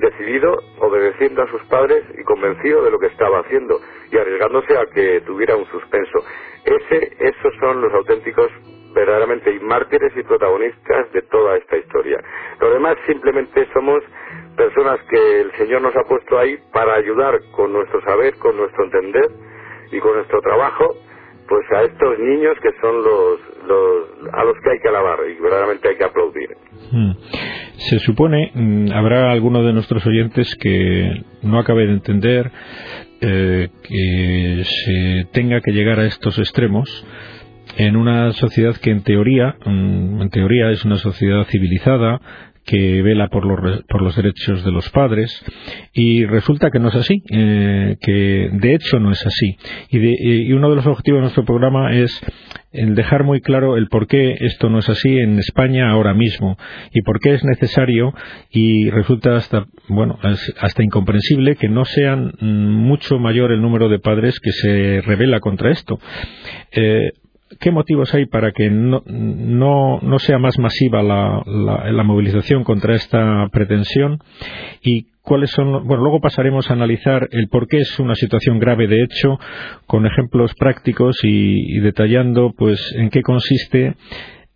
decidido, 0.00 0.58
obedeciendo 0.80 1.42
a 1.42 1.50
sus 1.50 1.62
padres 1.64 2.04
y 2.18 2.22
convencido 2.24 2.84
de 2.84 2.90
lo 2.90 2.98
que 2.98 3.06
estaba 3.06 3.40
haciendo 3.40 3.80
y 4.10 4.18
arriesgándose 4.18 4.76
a 4.76 4.86
que 4.86 5.20
tuviera 5.22 5.56
un 5.56 5.66
suspenso. 5.66 6.18
Ese, 6.64 7.16
esos 7.20 7.54
son 7.60 7.80
los 7.80 7.92
auténticos 7.94 8.50
verdaderamente 8.94 9.58
mártires 9.60 10.12
y 10.16 10.22
protagonistas 10.22 11.12
de 11.12 11.22
toda 11.22 11.56
esta 11.58 11.76
historia. 11.76 12.18
Lo 12.60 12.70
demás 12.70 12.96
simplemente 13.06 13.68
somos 13.72 14.02
personas 14.56 14.98
que 15.08 15.40
el 15.42 15.52
Señor 15.52 15.82
nos 15.82 15.94
ha 15.96 16.08
puesto 16.08 16.38
ahí 16.38 16.56
para 16.72 16.94
ayudar 16.94 17.40
con 17.52 17.72
nuestro 17.72 18.00
saber, 18.02 18.34
con 18.38 18.56
nuestro 18.56 18.84
entender 18.84 19.30
y 19.92 19.98
con 20.00 20.14
nuestro 20.14 20.40
trabajo, 20.40 20.96
pues 21.48 21.64
a 21.72 21.82
estos 21.82 22.18
niños 22.18 22.56
que 22.60 22.70
son 22.80 23.02
los, 23.02 23.40
los 23.68 24.34
a 24.34 24.44
los 24.44 24.54
que 24.62 24.70
hay 24.70 24.78
que 24.80 24.88
alabar 24.88 25.18
y 25.28 25.40
verdaderamente 25.40 25.88
hay 25.88 25.96
que 25.96 26.04
aplaudir. 26.04 26.50
Hmm. 26.90 27.12
Se 27.76 27.98
supone, 28.00 28.50
mm, 28.54 28.90
habrá 28.92 29.30
alguno 29.30 29.62
de 29.62 29.72
nuestros 29.72 30.04
oyentes 30.06 30.56
que 30.60 31.22
no 31.42 31.58
acabe 31.58 31.86
de 31.86 31.92
entender 31.92 32.50
eh, 33.20 33.68
que 33.82 34.62
se 34.64 35.28
tenga 35.32 35.60
que 35.60 35.72
llegar 35.72 36.00
a 36.00 36.06
estos 36.06 36.38
extremos 36.38 37.06
en 37.76 37.96
una 37.96 38.32
sociedad 38.32 38.76
que 38.76 38.90
en 38.90 39.02
teoría, 39.02 39.56
mm, 39.64 40.22
en 40.22 40.30
teoría 40.30 40.70
es 40.70 40.84
una 40.84 40.96
sociedad 40.96 41.44
civilizada, 41.44 42.20
que 42.66 43.00
vela 43.02 43.28
por 43.28 43.46
los, 43.46 43.84
por 43.84 44.02
los 44.02 44.16
derechos 44.16 44.64
de 44.64 44.72
los 44.72 44.90
padres 44.90 45.42
y 45.92 46.26
resulta 46.26 46.70
que 46.70 46.80
no 46.80 46.88
es 46.88 46.96
así, 46.96 47.22
eh, 47.30 47.96
que 48.00 48.50
de 48.52 48.74
hecho 48.74 48.98
no 48.98 49.12
es 49.12 49.24
así. 49.24 49.56
Y, 49.90 50.48
y, 50.48 50.52
uno 50.52 50.68
de 50.68 50.76
los 50.76 50.86
objetivos 50.86 51.18
de 51.18 51.22
nuestro 51.22 51.44
programa 51.44 51.94
es 51.94 52.20
el 52.72 52.94
dejar 52.94 53.24
muy 53.24 53.40
claro 53.40 53.76
el 53.76 53.88
por 53.88 54.06
qué 54.06 54.36
esto 54.40 54.68
no 54.68 54.80
es 54.80 54.88
así 54.88 55.16
en 55.16 55.38
España 55.38 55.90
ahora 55.90 56.12
mismo 56.12 56.58
y 56.92 57.02
por 57.02 57.20
qué 57.20 57.34
es 57.34 57.44
necesario 57.44 58.12
y 58.50 58.90
resulta 58.90 59.36
hasta 59.36 59.64
bueno 59.88 60.18
hasta 60.60 60.84
incomprensible 60.84 61.56
que 61.56 61.68
no 61.68 61.84
sean 61.84 62.32
mm, 62.38 62.86
mucho 62.86 63.18
mayor 63.18 63.52
el 63.52 63.62
número 63.62 63.88
de 63.88 63.98
padres 63.98 64.40
que 64.40 64.50
se 64.50 65.00
revela 65.02 65.40
contra 65.40 65.70
esto. 65.70 65.98
Eh, 66.72 67.12
¿Qué 67.60 67.70
motivos 67.70 68.12
hay 68.12 68.26
para 68.26 68.50
que 68.50 68.70
no, 68.70 69.02
no, 69.06 70.18
sea 70.18 70.38
más 70.38 70.58
masiva 70.58 71.02
la, 71.02 71.42
la, 71.46 72.02
movilización 72.02 72.64
contra 72.64 72.96
esta 72.96 73.48
pretensión? 73.52 74.18
¿Y 74.82 75.06
cuáles 75.22 75.50
son? 75.50 75.86
Bueno, 75.86 76.02
luego 76.02 76.20
pasaremos 76.20 76.68
a 76.68 76.72
analizar 76.72 77.28
el 77.30 77.48
por 77.48 77.68
qué 77.68 77.78
es 77.78 78.00
una 78.00 78.16
situación 78.16 78.58
grave 78.58 78.88
de 78.88 79.04
hecho, 79.04 79.38
con 79.86 80.06
ejemplos 80.06 80.54
prácticos 80.58 81.18
y, 81.22 81.78
detallando, 81.78 82.52
pues, 82.56 82.92
en 82.96 83.10
qué 83.10 83.22
consiste 83.22 83.94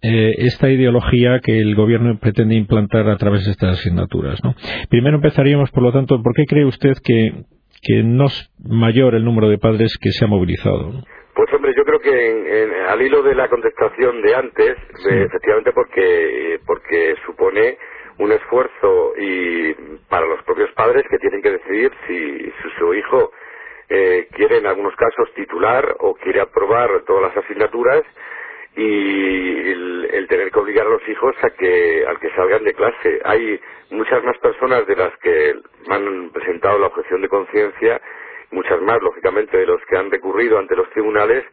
eh, 0.03 0.35
esta 0.39 0.69
ideología 0.69 1.39
que 1.41 1.61
el 1.61 1.77
gobierno 1.77 2.19
pretende 2.19 2.57
implantar 2.57 3.09
a 3.09 3.17
través 3.19 3.45
de 3.45 3.53
estas 3.53 3.79
asignaturas. 3.79 4.43
¿no? 4.43 4.57
Primero 4.89 5.17
empezaríamos, 5.17 5.71
por 5.71 5.85
lo 5.85 5.93
tanto, 5.93 6.21
¿por 6.23 6.35
qué 6.35 6.45
cree 6.45 6.65
usted 6.65 6.95
que, 7.05 7.45
que 7.83 8.03
no 8.03 8.25
es 8.25 8.51
mayor 8.59 9.15
el 9.15 9.25
número 9.25 9.49
de 9.49 9.59
padres 9.59 9.97
que 10.01 10.11
se 10.11 10.25
ha 10.25 10.29
movilizado? 10.29 11.05
Pues 11.41 11.55
hombre, 11.55 11.73
yo 11.75 11.87
creo 11.87 12.01
que 12.01 12.85
al 12.87 13.01
hilo 13.01 13.23
de 13.23 13.35
la 13.35 13.49
contestación 13.49 14.21
de 14.21 14.35
antes, 14.35 14.77
efectivamente 15.07 15.73
porque, 15.73 16.61
porque 16.67 17.17
supone 17.25 17.79
un 18.19 18.31
esfuerzo 18.31 19.15
y 19.17 19.73
para 20.11 20.27
los 20.27 20.43
propios 20.43 20.71
padres 20.73 21.07
que 21.09 21.17
tienen 21.17 21.41
que 21.41 21.53
decidir 21.53 21.93
si 22.07 22.53
su, 22.79 22.93
hijo 22.93 23.33
eh, 23.89 24.29
quiere 24.33 24.59
en 24.59 24.67
algunos 24.67 24.95
casos 24.97 25.33
titular 25.35 25.97
o 26.01 26.15
quiere 26.15 26.43
aprobar 26.43 27.05
todas 27.07 27.35
las 27.35 27.43
asignaturas 27.43 28.03
y 28.77 29.71
el, 29.71 30.27
tener 30.29 30.51
que 30.51 30.59
obligar 30.59 30.89
a 30.89 30.91
los 30.91 31.09
hijos 31.09 31.35
a 31.43 31.49
que 31.49 32.05
al 32.07 32.21
que 32.21 32.29
salgan 32.37 32.65
de 32.65 32.75
clase. 32.75 33.19
Hay 33.25 33.59
muchas 33.89 34.23
más 34.25 34.37
personas 34.41 34.87
de 34.87 34.95
las 34.95 35.17
que 35.23 35.55
han 35.89 36.29
presentado 36.35 36.79
la 36.79 36.89
objeción 36.89 37.23
de 37.23 37.29
conciencia 37.31 37.99
muchas 38.51 38.81
más, 38.83 39.01
lógicamente, 39.03 39.57
de 39.57 39.67
los 39.67 39.81
que 39.87 39.97
han 39.97 40.11
recurrido 40.11 40.59
ante 40.59 40.77
los 40.77 40.91
tribunales 40.91 41.45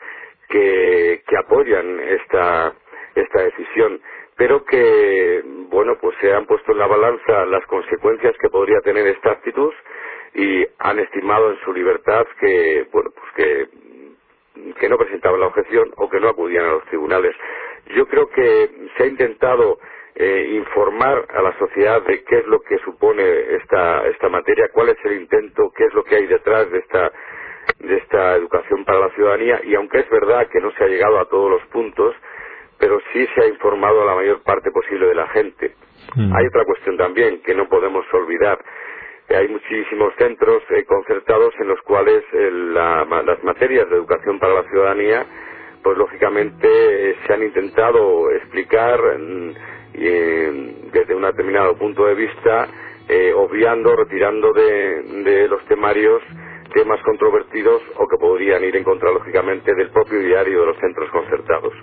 que, 0.50 1.22
apoyan 1.38 2.00
esta, 2.00 2.74
esta 3.16 3.44
decisión, 3.44 4.02
pero 4.36 4.64
que, 4.66 5.44
bueno, 5.70 5.98
pues 6.02 6.16
se 6.22 6.34
han 6.34 6.46
puesto 6.46 6.72
en 6.72 6.80
la 6.80 6.88
balanza 6.88 7.46
las 7.46 7.66
consecuencias 7.68 8.36
que 8.40 8.50
podría 8.50 8.80
tener 8.82 9.08
esta 9.08 9.32
actitud 9.32 9.74
y 10.34 10.66
han 10.80 11.00
estimado 11.00 11.52
en 11.52 11.60
su 11.62 11.74
libertad 11.74 12.26
que, 12.40 12.88
bueno, 12.92 13.12
pues 13.12 13.68
que 14.80 14.90
no 14.90 14.98
presentaban 14.98 15.40
la 15.40 15.48
objeción 15.48 15.92
o 15.98 16.10
que 16.10 16.20
no 16.20 16.30
acudían 16.30 16.66
a 16.66 16.74
los 16.74 16.86
tribunales. 16.86 17.36
Yo 17.96 18.08
creo 18.08 18.30
que 18.30 18.70
se 18.98 19.04
ha 19.04 19.08
intentado 19.08 19.80
eh, 20.20 20.50
informar 20.56 21.28
a 21.30 21.42
la 21.44 21.56
sociedad 21.60 22.02
de 22.02 22.24
qué 22.24 22.40
es 22.40 22.48
lo 22.48 22.60
que 22.62 22.80
supone 22.80 23.24
esta, 23.56 24.08
esta 24.08 24.30
materia, 24.30 24.68
cuál 24.74 24.90
es 24.90 24.98
el 25.04 25.22
intento, 25.22 25.72
qué 25.76 25.86
es 25.86 25.94
lo 25.94 26.04
que 26.04 26.16
hay 26.16 26.26
detrás 26.26 26.72
de 26.72 26.80
esta, 26.80 27.12
de 27.78 27.98
esta 27.98 28.36
educación 28.36 28.84
para 28.84 29.00
la 29.00 29.10
ciudadanía 29.12 29.62
y 29.64 29.76
aunque 29.76 30.00
es 30.00 30.10
verdad 30.10 30.48
que 30.50 30.60
no 30.60 30.72
se 30.72 30.84
ha 30.84 30.88
llegado 30.88 31.20
a 31.20 31.30
todos 31.30 31.52
los 31.52 31.62
puntos, 31.68 32.16
pero 32.80 33.00
sí 33.14 33.28
se 33.36 33.42
ha 33.42 33.48
informado 33.48 34.02
a 34.02 34.06
la 34.06 34.16
mayor 34.16 34.42
parte 34.42 34.72
posible 34.72 35.06
de 35.06 35.14
la 35.14 35.28
gente. 35.28 35.76
Mm. 36.16 36.36
Hay 36.36 36.48
otra 36.48 36.66
cuestión 36.66 36.98
también 36.98 37.42
que 37.44 37.54
no 37.54 37.70
podemos 37.70 38.04
olvidar. 38.12 38.58
Hay 39.30 39.48
muchísimos 39.50 40.16
centros 40.18 40.64
eh, 40.72 40.84
concertados 40.86 41.54
en 41.60 41.68
los 41.68 41.82
cuales 41.82 42.24
eh, 42.34 42.50
las 42.52 43.44
materias 43.44 43.88
de 43.88 43.98
educación 43.98 44.40
para 44.40 44.56
la 44.56 44.64
ciudadanía, 44.64 45.26
pues 45.84 45.96
lógicamente 45.96 47.16
se 47.26 47.34
han 47.34 47.44
intentado 47.44 48.32
explicar 48.32 49.00
mm, 49.98 50.02
y 50.02 50.92
desde 50.92 51.16
un 51.16 51.24
determinado 51.24 51.76
punto 51.78 52.06
de 52.06 52.16
vista, 52.16 52.68
eh, 53.10 53.34
obviando, 53.34 53.96
retirando 53.96 54.54
de, 54.54 55.48
los 55.50 55.64
temarios 55.66 56.22
temas 56.74 57.02
controvertidos 57.02 57.82
o 57.96 58.08
que 58.08 58.18
podrían 58.18 58.64
ir 58.64 58.76
en 58.76 58.84
contra, 58.84 59.12
lógicamente, 59.12 59.74
del 59.74 59.90
propio 59.90 60.20
diario 60.20 60.62
de 60.62 60.66
los 60.68 60.78
centros 60.78 61.10
concertados. 61.10 61.74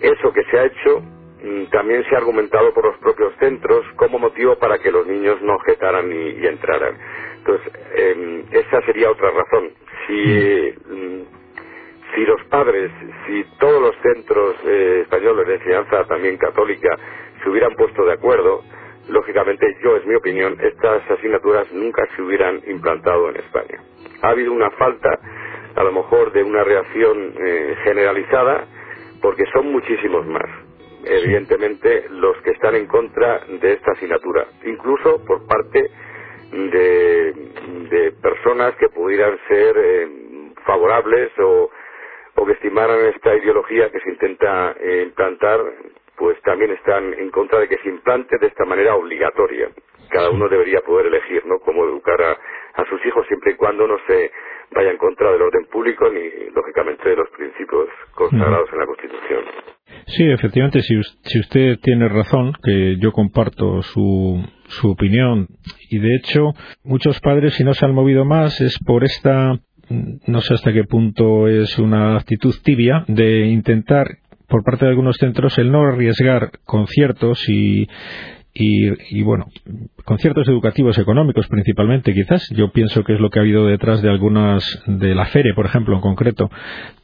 Eso 0.00 0.32
que 0.32 0.44
se 0.44 0.58
ha 0.58 0.66
hecho 0.66 1.00
mm, 1.42 1.64
también 1.70 2.04
se 2.04 2.14
ha 2.14 2.18
argumentado 2.18 2.72
por 2.72 2.84
los 2.84 2.98
propios 2.98 3.32
centros 3.40 3.84
como 3.96 4.18
motivo 4.18 4.56
para 4.56 4.78
que 4.78 4.92
los 4.92 5.06
niños 5.06 5.40
no 5.42 5.54
objetaran 5.54 6.12
y, 6.12 6.46
entraran. 6.46 6.96
Entonces, 7.38 7.72
em, 7.96 8.44
esa 8.52 8.82
sería 8.82 9.10
otra 9.10 9.30
razón. 9.30 9.70
Si 10.06 10.74
mm, 10.86 11.37
si 12.14 12.24
los 12.24 12.42
padres, 12.44 12.90
si 13.26 13.44
todos 13.58 13.80
los 13.80 13.96
centros 14.02 14.56
eh, 14.64 15.00
españoles 15.02 15.46
de 15.46 15.54
enseñanza 15.54 16.04
también 16.04 16.36
católica 16.36 16.96
se 17.42 17.50
hubieran 17.50 17.74
puesto 17.74 18.04
de 18.04 18.12
acuerdo, 18.12 18.62
lógicamente 19.08 19.76
yo 19.82 19.96
es 19.96 20.06
mi 20.06 20.14
opinión, 20.14 20.56
estas 20.60 21.08
asignaturas 21.10 21.70
nunca 21.72 22.06
se 22.14 22.22
hubieran 22.22 22.60
implantado 22.66 23.28
en 23.30 23.36
España. 23.36 23.82
Ha 24.22 24.30
habido 24.30 24.52
una 24.52 24.70
falta, 24.72 25.18
a 25.74 25.84
lo 25.84 25.92
mejor, 25.92 26.32
de 26.32 26.42
una 26.42 26.64
reacción 26.64 27.34
eh, 27.38 27.76
generalizada, 27.84 28.66
porque 29.22 29.44
son 29.52 29.70
muchísimos 29.70 30.26
más, 30.26 30.48
evidentemente, 31.04 32.06
los 32.10 32.36
que 32.42 32.50
están 32.50 32.74
en 32.74 32.86
contra 32.86 33.40
de 33.48 33.72
esta 33.72 33.92
asignatura, 33.92 34.46
incluso 34.64 35.24
por 35.24 35.46
parte 35.46 35.90
de, 36.50 38.12
personas 38.22 38.74
que 38.76 38.88
pudieran 38.88 39.38
ser 39.48 39.76
eh, 39.76 40.08
favorables 40.64 41.30
o 41.38 41.70
o 42.38 42.46
que 42.46 42.52
estimaran 42.52 43.04
esta 43.06 43.34
ideología 43.34 43.90
que 43.90 44.00
se 44.00 44.10
intenta 44.10 44.72
eh, 44.80 45.02
implantar, 45.06 45.60
pues 46.16 46.40
también 46.42 46.70
están 46.72 47.14
en 47.14 47.30
contra 47.30 47.60
de 47.60 47.68
que 47.68 47.78
se 47.78 47.88
implante 47.88 48.38
de 48.38 48.46
esta 48.46 48.64
manera 48.64 48.94
obligatoria. 48.94 49.68
Cada 50.10 50.30
uno 50.30 50.48
debería 50.48 50.80
poder 50.80 51.06
elegir, 51.06 51.44
¿no?, 51.46 51.58
cómo 51.58 51.84
educar 51.84 52.20
a, 52.22 52.84
sus 52.88 53.04
hijos 53.04 53.26
siempre 53.26 53.52
y 53.52 53.56
cuando 53.56 53.86
no 53.88 53.96
se 54.06 54.30
vaya 54.70 54.90
en 54.92 54.98
contra 54.98 55.32
del 55.32 55.42
orden 55.42 55.66
público 55.66 56.08
ni, 56.08 56.48
lógicamente, 56.54 57.08
de 57.08 57.16
los 57.16 57.28
principios 57.30 57.88
consagrados 58.14 58.68
en 58.72 58.78
la 58.78 58.86
Constitución. 58.86 59.44
Sí, 60.06 60.30
efectivamente, 60.30 60.80
si, 60.82 60.94
si 61.22 61.40
usted 61.40 61.76
tiene 61.82 62.08
razón, 62.08 62.52
que 62.62 62.96
yo 63.00 63.10
comparto 63.10 63.82
su, 63.82 64.42
su 64.68 64.92
opinión, 64.92 65.48
y 65.90 65.98
de 65.98 66.16
hecho, 66.16 66.52
muchos 66.84 67.20
padres, 67.20 67.54
si 67.54 67.64
no 67.64 67.74
se 67.74 67.84
han 67.84 67.94
movido 67.94 68.24
más, 68.24 68.60
es 68.60 68.78
por 68.86 69.02
esta 69.02 69.58
no 69.90 70.40
sé 70.40 70.54
hasta 70.54 70.72
qué 70.72 70.84
punto 70.84 71.48
es 71.48 71.78
una 71.78 72.16
actitud 72.16 72.54
tibia 72.62 73.04
de 73.08 73.46
intentar 73.46 74.06
por 74.48 74.64
parte 74.64 74.84
de 74.84 74.90
algunos 74.90 75.16
centros 75.16 75.58
el 75.58 75.70
no 75.70 75.82
arriesgar 75.82 76.50
conciertos 76.64 77.48
y, 77.48 77.86
y, 78.54 79.22
bueno, 79.22 79.46
conciertos 80.04 80.48
educativos 80.48 80.98
económicos 80.98 81.46
principalmente, 81.48 82.12
quizás. 82.12 82.48
Yo 82.50 82.72
pienso 82.72 83.04
que 83.04 83.14
es 83.14 83.20
lo 83.20 83.30
que 83.30 83.38
ha 83.38 83.42
habido 83.42 83.66
detrás 83.66 84.02
de 84.02 84.08
algunas, 84.08 84.82
de 84.86 85.14
la 85.14 85.26
FERE, 85.26 85.54
por 85.54 85.66
ejemplo, 85.66 85.94
en 85.94 86.00
concreto, 86.00 86.50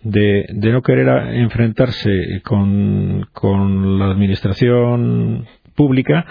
de, 0.03 0.47
de 0.49 0.73
no 0.73 0.83
querer 0.83 1.09
enfrentarse 1.35 2.41
con, 2.45 3.27
con 3.33 3.99
la 3.99 4.07
administración 4.07 5.47
pública 5.77 6.27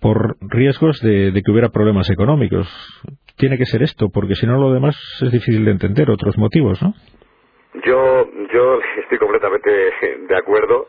por 0.00 0.36
riesgos 0.40 1.00
de, 1.00 1.32
de, 1.32 1.42
que 1.42 1.50
hubiera 1.50 1.70
problemas 1.70 2.08
económicos 2.10 2.68
tiene 3.38 3.56
que 3.56 3.64
ser 3.64 3.82
esto, 3.82 4.08
porque 4.12 4.34
si 4.34 4.46
no 4.46 4.58
lo 4.58 4.72
demás 4.72 4.96
es 5.22 5.32
difícil 5.32 5.64
de 5.64 5.70
entender, 5.70 6.10
otros 6.10 6.36
motivos, 6.36 6.82
¿no? 6.82 6.92
Yo, 7.84 8.28
yo 8.52 8.80
estoy 9.02 9.18
completamente 9.18 9.70
de 9.70 10.36
acuerdo, 10.36 10.88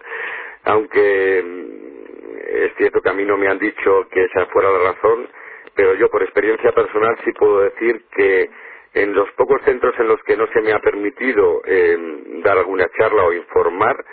aunque 0.64 1.44
mm, 1.44 2.66
es 2.66 2.72
cierto 2.78 3.02
que 3.02 3.10
a 3.10 3.14
mí 3.14 3.24
no 3.26 3.38
me 3.38 3.48
han 3.48 3.60
dicho 3.60 4.08
que 4.12 4.26
esa 4.26 4.46
fuera 4.48 4.72
la 4.72 4.92
razón, 4.92 5.28
pero 5.76 5.94
yo 5.96 6.10
por 6.10 6.24
experiencia 6.24 6.72
personal 6.72 7.16
sí 7.24 7.32
puedo 7.34 7.62
decir 7.62 8.04
que 8.16 8.50
en 8.94 9.14
los 9.14 9.30
pocos 9.34 9.62
centros 9.64 9.94
en 10.00 10.08
los 10.08 10.22
que 10.24 10.36
no 10.36 10.48
se 10.48 10.62
me 10.62 10.74
ha 10.74 10.80
permitido 10.80 11.62
eh, 11.66 11.98
dar 12.44 12.58
alguna 12.58 12.90
charla 12.98 13.24
o 13.24 13.34
informar 13.34 14.04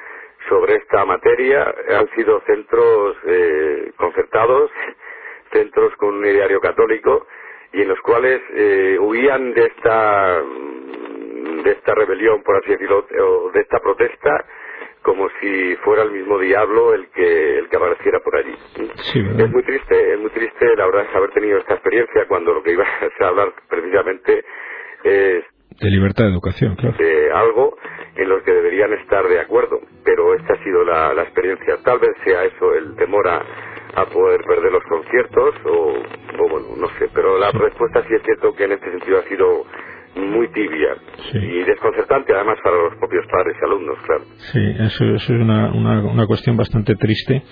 sobre 0.49 0.77
esta 0.77 1.05
materia 1.05 1.75
han 1.97 2.09
sido 2.15 2.41
centros 2.47 3.17
eh, 3.27 3.93
concertados, 3.97 4.71
centros 5.53 5.95
con 5.97 6.17
un 6.17 6.27
ideario 6.27 6.61
católico 6.61 7.27
y 7.77 7.83
en 7.83 7.89
los 7.89 8.01
cuales 8.01 8.41
eh, 8.55 8.99
huían 8.99 9.53
de 9.53 9.67
esta 9.67 10.43
de 11.63 11.71
esta 11.73 11.95
rebelión, 11.95 12.43
por 12.43 12.57
así 12.57 12.71
decirlo, 12.71 13.07
o 13.21 13.51
de 13.51 13.61
esta 13.61 13.79
protesta 13.81 14.45
como 15.03 15.29
si 15.41 15.77
fuera 15.85 16.03
el 16.03 16.11
mismo 16.11 16.39
diablo 16.39 16.95
el 16.95 17.09
que 17.09 17.59
el 17.59 17.69
que 17.69 17.77
apareciera 17.77 18.21
por 18.21 18.37
allí. 18.37 18.55
es 18.77 19.51
muy 19.51 19.63
triste, 19.63 20.15
es 20.15 20.19
muy 20.19 20.31
triste 20.31 20.75
la 20.75 20.87
verdad 20.87 21.07
haber 21.15 21.31
tenido 21.33 21.59
esta 21.59 21.75
experiencia 21.75 22.27
cuando 22.27 22.55
lo 22.55 22.63
que 22.63 22.73
iba 22.73 22.85
a 23.21 23.27
hablar 23.27 23.53
precisamente 23.69 24.43
es 25.05 25.45
de 25.79 25.91
libertad 25.91 26.25
de 26.25 26.31
educación, 26.31 26.75
claro. 26.77 26.97
De 26.97 27.31
algo 27.31 27.77
en 28.15 28.29
lo 28.31 28.43
que 28.43 28.51
deberían 28.51 28.95
estar 28.95 29.29
de 29.29 29.41
acuerdo, 29.41 29.79
pero 30.03 30.35
esta 30.35 30.55
ha 30.55 30.65
sido 30.65 30.83
la, 30.85 31.13
experiencia. 31.23 31.77
Tal 31.85 31.99
vez 31.99 32.13
sea 32.25 32.45
eso 32.45 32.75
el 32.75 32.97
temor 32.97 33.29
a, 33.29 33.45
poder 34.05 34.43
perder 34.43 34.73
los 34.73 34.85
conciertos 34.85 35.55
o, 35.65 35.95
o, 36.45 36.49
bueno, 36.49 36.67
no 36.79 36.89
sé, 36.99 37.09
pero 37.15 37.39
la 37.39 37.51
respuesta 37.51 38.05
sí 38.07 38.15
es 38.15 38.23
cierto 38.23 38.53
que 38.55 38.65
en 38.65 38.73
este 38.73 38.91
sentido 38.91 39.19
ha 39.19 39.23
sido 39.23 39.65
muy 40.17 40.49
tibia 40.49 40.97
y 41.35 41.65
desconcertante 41.65 42.33
además 42.35 42.59
para 42.63 42.77
los 42.77 42.97
propios 42.97 43.27
padres 43.31 43.55
y 43.61 43.65
alumnos, 43.65 43.99
claro. 44.07 44.25
Sí, 44.37 44.61
eso, 44.81 45.05
es 45.15 45.29
una, 45.29 45.73
una, 45.73 46.27
cuestión 46.27 46.57
bastante 46.57 46.97
triste 46.97 47.43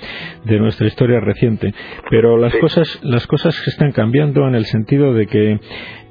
de 0.44 0.58
nuestra 0.58 0.86
historia 0.86 1.20
reciente. 1.20 1.72
Pero 2.08 2.38
las, 2.38 2.54
cosas, 2.56 3.00
las 3.02 3.26
cosas 3.26 3.56
están 3.68 3.92
cambiando 3.92 4.46
en 4.48 4.54
el 4.54 4.64
sentido 4.64 5.12
de 5.12 5.26
que 5.26 5.60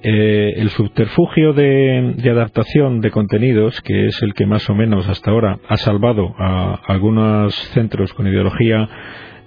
eh, 0.03 0.53
el 0.57 0.69
subterfugio 0.69 1.53
de, 1.53 2.13
de, 2.17 2.29
adaptación 2.29 2.99
de 3.01 3.09
contenidos, 3.09 3.81
que 3.81 4.07
es 4.07 4.21
el 4.21 4.33
que 4.33 4.45
más 4.45 4.69
o 4.69 4.75
menos 4.75 5.07
hasta 5.09 5.31
ahora 5.31 5.59
ha 5.67 5.77
salvado 5.77 6.35
a 6.37 6.81
algunos 6.87 7.55
centros 7.69 8.13
con 8.13 8.27
ideología 8.27 8.87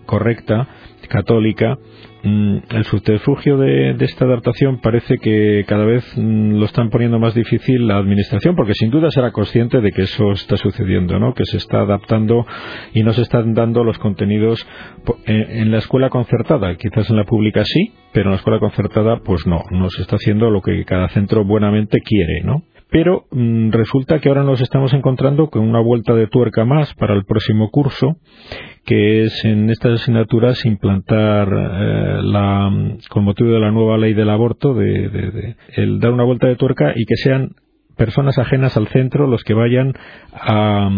correcta, 0.07 0.69
católica, 1.09 1.77
Mm, 2.27 2.59
el 2.71 2.85
subterfugio 2.85 3.57
de, 3.57 3.95
esta 4.01 4.25
adaptación 4.25 4.81
parece 4.81 5.19
que 5.19 5.65
cada 5.69 5.85
vez 5.85 6.05
mm, 6.17 6.57
lo 6.57 6.65
están 6.65 6.91
poniendo 6.91 7.21
más 7.21 7.35
difícil 7.35 7.87
la 7.87 7.99
administración, 7.99 8.57
porque 8.57 8.75
sin 8.75 8.91
duda 8.91 9.13
será 9.13 9.31
consciente 9.31 9.81
de 9.81 9.93
que 9.93 10.03
eso 10.03 10.33
está 10.33 10.57
sucediendo, 10.57 11.21
¿no? 11.21 11.35
que 11.35 11.45
se 11.45 11.59
está 11.59 11.83
adaptando 11.83 12.45
y 12.93 13.05
no 13.05 13.13
se 13.13 13.23
están 13.23 13.55
dando 13.55 13.85
los 13.85 13.99
contenidos 13.99 14.67
en, 15.27 15.71
la 15.71 15.79
escuela 15.79 16.11
concertada. 16.11 16.75
Quizás 16.75 17.09
en 17.11 17.17
la 17.17 17.25
pública 17.25 17.63
sí, 17.65 17.93
pero 18.13 18.27
en 18.27 18.31
la 18.33 18.37
escuela 18.39 18.59
concertada 18.59 19.21
pues 19.25 19.47
no, 19.47 19.63
no 19.71 19.89
se 19.91 20.03
está 20.03 20.17
haciendo 20.17 20.51
lo 20.51 20.63
que 20.63 20.85
cada 20.85 21.09
centro 21.11 21.45
buenamente 21.45 21.99
quiere. 22.01 22.41
¿no? 22.43 22.65
pero 22.91 23.27
mm, 23.31 23.71
resulta 23.71 24.19
que 24.19 24.29
ahora 24.29 24.43
nos 24.43 24.61
estamos 24.61 24.93
encontrando 24.95 25.49
con 25.49 25.63
una 25.63 25.81
vuelta 25.81 26.15
de 26.15 26.27
tuerca 26.27 26.65
más 26.65 26.93
para 26.95 27.15
el 27.15 27.25
próximo 27.25 27.71
curso 27.71 28.17
que 28.87 29.25
es 29.25 29.45
en 29.45 29.69
estas 29.69 30.01
asignaturas 30.01 30.65
implantar 30.65 31.49
eh, 31.49 32.21
la, 32.23 32.71
con 33.11 33.25
motivo 33.25 33.51
de 33.51 33.59
la 33.59 33.73
nueva 33.73 33.99
ley 33.99 34.15
del 34.15 34.31
aborto, 34.31 34.75
de, 34.75 35.57
el 35.75 35.99
dar 35.99 36.13
una 36.13 36.23
vuelta 36.23 36.47
de 36.47 36.55
tuerca 36.55 36.93
y 36.95 37.05
que 37.05 37.17
sean 37.17 37.57
personas 37.97 38.39
ajenas 38.39 38.77
al 38.77 38.87
centro 38.89 39.27
los 39.27 39.43
que 39.43 39.55
vayan 39.55 39.93
a, 40.33 40.89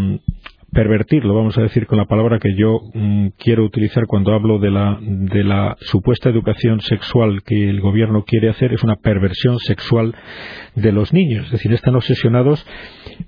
pervertirlo, 0.72 1.34
vamos 1.34 1.56
a 1.56 1.62
decir 1.62 1.86
con 1.86 1.96
la 1.96 2.04
palabra 2.04 2.38
que 2.38 2.54
yo 2.54 2.80
mm, 2.92 3.28
quiero 3.38 3.64
utilizar 3.64 4.06
cuando 4.06 4.34
hablo 4.34 4.58
de 4.58 4.70
la, 4.70 4.98
de 5.00 5.42
la 5.42 5.76
supuesta 5.80 6.28
educación 6.28 6.80
sexual 6.80 7.42
que 7.42 7.70
el 7.70 7.80
gobierno 7.80 8.24
quiere 8.24 8.50
hacer, 8.50 8.74
es 8.74 8.82
una 8.82 8.96
perversión 8.96 9.58
sexual 9.60 10.14
de 10.74 10.92
los 10.92 11.12
niños, 11.12 11.46
es 11.46 11.52
decir, 11.52 11.72
están 11.72 11.96
obsesionados 11.96 12.66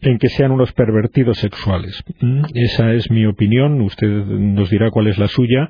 en 0.02 0.18
que 0.18 0.28
sean 0.28 0.52
unos 0.52 0.72
pervertidos 0.72 1.38
sexuales. 1.38 2.02
Mm, 2.20 2.42
esa 2.54 2.92
es 2.92 3.10
mi 3.10 3.24
opinión, 3.24 3.80
usted 3.80 4.08
nos 4.08 4.68
dirá 4.68 4.90
cuál 4.90 5.06
es 5.06 5.18
la 5.18 5.28
suya 5.28 5.68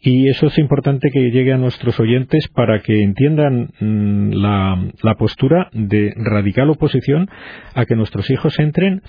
y 0.00 0.28
eso 0.28 0.46
es 0.46 0.58
importante 0.58 1.10
que 1.12 1.30
llegue 1.30 1.52
a 1.52 1.58
nuestros 1.58 2.00
oyentes 2.00 2.48
para 2.48 2.80
que 2.80 3.02
entiendan 3.02 3.70
mm, 3.78 4.32
la, 4.32 4.90
la 5.02 5.14
postura 5.16 5.68
de 5.72 6.14
radical 6.16 6.70
oposición 6.70 7.28
a 7.74 7.84
que 7.84 7.94
nuestros 7.94 8.30
hijos 8.30 8.58
entren 8.58 9.02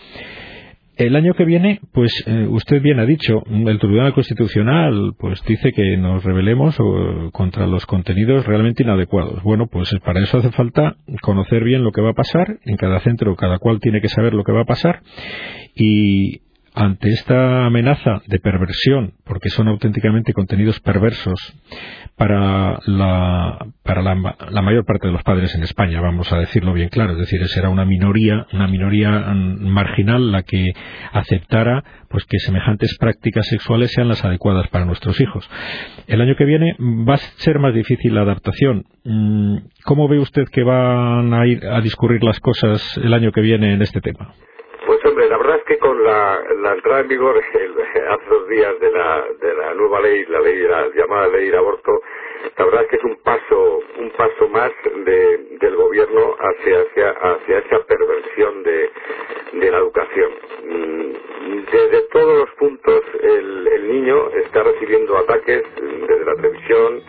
el 0.98 1.16
año 1.16 1.34
que 1.34 1.46
viene, 1.46 1.80
pues 1.94 2.24
eh, 2.28 2.48
usted 2.48 2.82
bien 2.82 3.00
ha 3.00 3.06
dicho, 3.06 3.44
el 3.50 3.80
Tribunal 3.80 4.14
Constitucional 4.14 5.14
pues 5.18 5.42
dice 5.48 5.72
que 5.72 5.98
nos 5.98 6.24
rebelemos 6.24 6.78
contra 7.32 7.68
los 7.68 7.86
contenidos 7.86 8.46
realmente 8.46 8.84
inadecuados. 8.84 9.42
Bueno, 9.44 9.68
pues 9.68 9.90
para 10.04 10.22
eso 10.22 10.38
hace 10.38 10.52
falta 10.52 10.98
conocer 11.22 11.64
bien 11.64 11.84
lo 11.84 11.92
que 11.92 12.02
va 12.02 12.12
a 12.12 12.16
pasar 12.16 12.60
en 12.66 12.78
cada 12.78 13.00
centro, 13.00 13.36
cada 13.36 13.58
cual 13.58 13.80
tiene 13.80 14.02
que 14.02 14.10
saber 14.10 14.34
lo 14.34 14.44
que 14.44 14.52
va 14.52 14.62
a 14.62 14.66
pasar 14.66 15.02
y 15.76 16.42
ante 16.82 17.10
esta 17.10 17.68
amenaza 17.68 18.22
de 18.26 18.40
perversión, 18.40 19.14
porque 19.24 19.50
son 19.50 19.68
auténticamente 19.68 20.34
contenidos 20.34 20.80
perversos 20.80 21.40
para 22.18 22.80
la, 22.88 23.68
para 23.84 24.02
la, 24.02 24.62
mayor 24.62 24.84
parte 24.84 25.08
de 25.08 25.14
los 25.14 25.22
padres 25.22 25.54
en 25.54 25.62
España, 25.62 26.02
vamos 26.02 26.34
a 26.34 26.40
decirlo 26.40 26.74
bien 26.74 26.90
claro, 26.90 27.14
es 27.14 27.20
decir, 27.20 27.48
será 27.48 27.70
una 27.70 27.86
minoría, 27.86 28.48
una 28.52 28.68
minoría 28.68 29.12
mm, 29.12 29.68
marginal 29.68 30.32
la 30.32 30.42
que 30.42 30.74
aceptara 31.14 31.84
pues 32.10 32.26
que 32.26 32.40
semejantes 32.40 32.98
prácticas 33.00 33.46
sexuales 33.48 33.92
sean 33.92 34.08
las 34.08 34.26
adecuadas 34.26 34.68
para 34.70 34.86
nuestros 34.86 35.22
hijos. 35.22 35.48
El 36.08 36.20
año 36.20 36.36
que 36.36 36.46
viene 36.46 36.76
va 36.80 37.14
a 37.14 37.18
ser 37.18 37.60
más 37.60 37.76
difícil 37.76 38.16
la 38.16 38.22
adaptación. 38.22 38.86
Mm, 39.04 39.58
¿Cómo 39.86 40.08
ve 40.08 40.18
usted 40.18 40.46
que 40.52 40.64
van 40.64 41.32
a 41.34 41.46
ir 41.46 41.64
a 41.66 41.80
discurrir 41.80 42.24
las 42.24 42.40
cosas 42.40 42.98
el 42.98 43.14
año 43.14 43.32
que 43.32 43.42
viene 43.42 43.74
en 43.74 43.84
este 43.84 44.02
tema? 44.02 44.34
Pues 44.86 45.00
hombre, 45.06 45.30
la 45.30 45.38
con 46.12 46.64
la, 46.64 46.74
entrada 46.74 47.02
en 47.02 47.08
vigor 47.08 47.38
hace 47.50 48.30
dos 48.30 48.48
días 48.50 48.80
de 48.80 48.92
la, 48.92 49.26
de 49.40 49.56
la 49.56 49.74
nueva 49.74 50.02
ley, 50.02 50.26
la 50.26 50.40
ley, 50.42 50.60
la 50.60 50.88
llamada 50.94 51.28
ley 51.30 51.50
de 51.50 51.58
aborto, 51.58 52.02
la 52.58 52.66
verdad 52.66 52.84
es 52.84 52.90
que 52.90 52.96
es 52.98 53.04
un 53.04 53.16
paso, 53.18 53.80
un 53.98 54.10
paso 54.12 54.48
más 54.50 54.72
del 55.06 55.76
gobierno 55.76 56.36
hacia, 56.40 56.82
hacia, 56.82 57.10
hacia 57.12 57.58
esa 57.60 57.80
perversión 57.86 58.64
de, 58.64 58.90
de 59.54 59.72
la 59.72 59.78
educación. 59.78 60.32
Mm, 60.66 61.12
desde 61.72 62.02
todos 62.12 62.40
los 62.40 62.50
puntos 62.56 63.02
el, 63.22 63.68
el 63.68 63.88
niño 63.88 64.30
está 64.32 64.64
recibiendo 64.64 65.18
ataques 65.18 65.64
desde 65.76 66.26
la 66.26 66.36
televisión, 66.36 67.02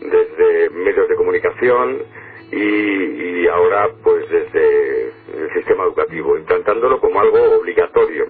desde 0.00 0.70
medios 0.70 1.08
de 1.08 1.16
comunicación, 1.16 2.02
y, 2.52 3.46
ahora 3.46 3.90
pues 4.02 4.28
desde 4.28 5.09
el 5.34 5.52
sistema 5.54 5.84
educativo, 5.84 6.36
implantándolo 6.36 7.00
como 7.00 7.20
algo 7.20 7.38
obligatorio. 7.58 8.26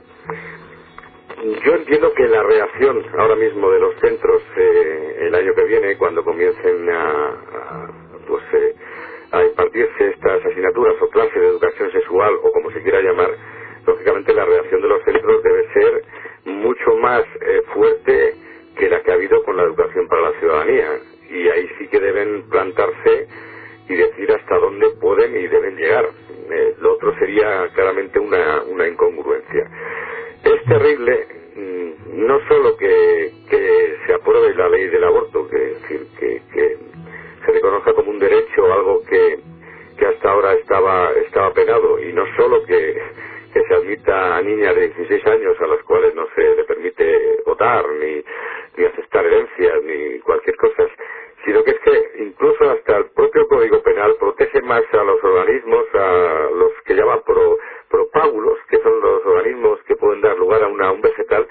Yo 1.65 1.75
entiendo 1.75 2.13
que 2.15 2.29
la 2.29 2.43
reacción 2.43 3.03
ahora 3.19 3.37
mismo 3.37 3.71
de 3.71 3.81
los 3.81 3.95
centros 4.01 4.43
eh, 4.57 5.17
el 5.21 5.35
año 5.35 5.55
que 5.55 5.65
viene, 5.65 5.97
cuando 5.97 6.23
comiencen 6.23 6.91
a, 6.91 7.89
pues, 8.29 8.43
eh, 8.55 8.75
a 9.33 9.45
impartirse 9.45 10.09
estas 10.09 10.45
asignaturas 10.45 10.97
o 11.01 11.09
clases 11.09 11.35
de 11.35 11.49
educación 11.49 11.93
sexual 11.93 12.35
o 12.43 12.53
como 12.53 12.71
se 12.73 12.83
quiera 12.83 13.01
llamar, 13.01 13.31
lógicamente 13.87 14.35
la 14.35 14.45
reacción 14.45 14.83
de 14.83 14.89
los 14.89 15.03
centros 15.05 15.43
debe 15.43 15.73
ser 15.73 16.05
mucho 16.45 16.97
más 16.97 17.23
eh, 17.41 17.63
fuerte 17.73 18.35
que 18.77 18.89
la 18.91 19.03
que 19.03 19.11
ha 19.11 19.15
habido 19.15 19.43
con 19.45 19.57
la 19.57 19.63
educación 19.63 20.09
para 20.09 20.23
la 20.23 20.41
ciudadanía. 20.41 21.01
Y 21.31 21.49
ahí 21.49 21.71
sí 21.79 21.89
que 21.89 22.01
deben 22.01 22.49
plantarse 22.51 23.29
y 23.91 23.97
decir 23.97 24.31
hasta 24.33 24.57
dónde 24.57 24.89
pueden 25.01 25.37
y 25.37 25.49
deben 25.49 25.77
llegar. 25.77 26.09
Eh, 26.51 26.75
lo 26.81 26.95
otro 26.95 27.13
sería 27.19 27.69
claramente 27.75 28.19
una, 28.19 28.63
una 28.63 28.87
incongruencia. 28.87 29.69
Es 30.45 30.65
terrible 30.65 31.27
mm, 31.57 32.27
no 32.27 32.41
solo 32.49 32.77
que, 32.77 33.33
que, 33.49 33.97
se 34.07 34.15
apruebe 34.15 34.55
la 34.55 34.69
ley 34.69 34.89
del 34.89 35.05
aborto, 35.05 35.49
que, 35.49 35.57
decir, 35.59 36.07
que, 36.19 36.43
que 36.53 36.77
se 37.45 37.53
reconozca 37.53 37.93
como 37.93 38.11
un 38.11 38.19
derecho 38.19 38.73
algo 38.73 39.03
que, 39.05 39.39
que 39.99 40.07
hasta 40.07 40.31
ahora 40.31 40.55
estaba, 40.55 41.11
estaba 41.27 41.53
penado, 41.53 41.99
y 41.99 42.13
no 42.13 42.25
solo 42.37 42.63
que, 42.65 43.03
que 43.53 43.63
se 43.65 43.75
admita 43.75 44.37
a 44.37 44.43
niñas 44.43 44.75
de 44.75 44.89
16 44.89 45.27
años 45.27 45.57
a 45.61 45.67
las 45.67 45.83
cuales 45.83 46.15
no 46.15 46.27
se 46.35 46.43
le 46.43 46.65
permite 46.65 47.43
votar, 47.45 47.85
ni, 48.01 48.23
ni 48.77 48.85
aceptar 48.85 49.27
herencias, 49.27 49.83
ni 49.83 50.21
cualquier 50.21 50.57
cosa, 50.57 50.87
sino 51.45 51.65
que 51.65 51.71
es 51.71 51.81
que 51.81 52.23
incluso 52.23 52.71
hasta 52.71 52.99
el 52.99 53.07
propio 53.11 53.49
Código 53.49 53.83
Penal 53.83 54.15
protege 54.19 54.61
más 54.63 54.83
a 54.93 55.05
los 55.05 55.23
organismos, 55.23 55.85
a 55.95 56.49
los 56.55 56.73
que 56.85 56.95
llaman 56.95 57.23
pro, 57.25 57.59
propágulos, 57.89 58.59
que 58.69 58.79
son 58.79 59.01
los 59.01 59.25
organismos 59.25 59.81
que 59.85 59.97
pueden 59.97 60.21
dar 60.21 60.37
lugar 60.39 60.63
a 60.63 60.69
una, 60.69 60.93
un 60.93 61.01
vegetal 61.01 61.47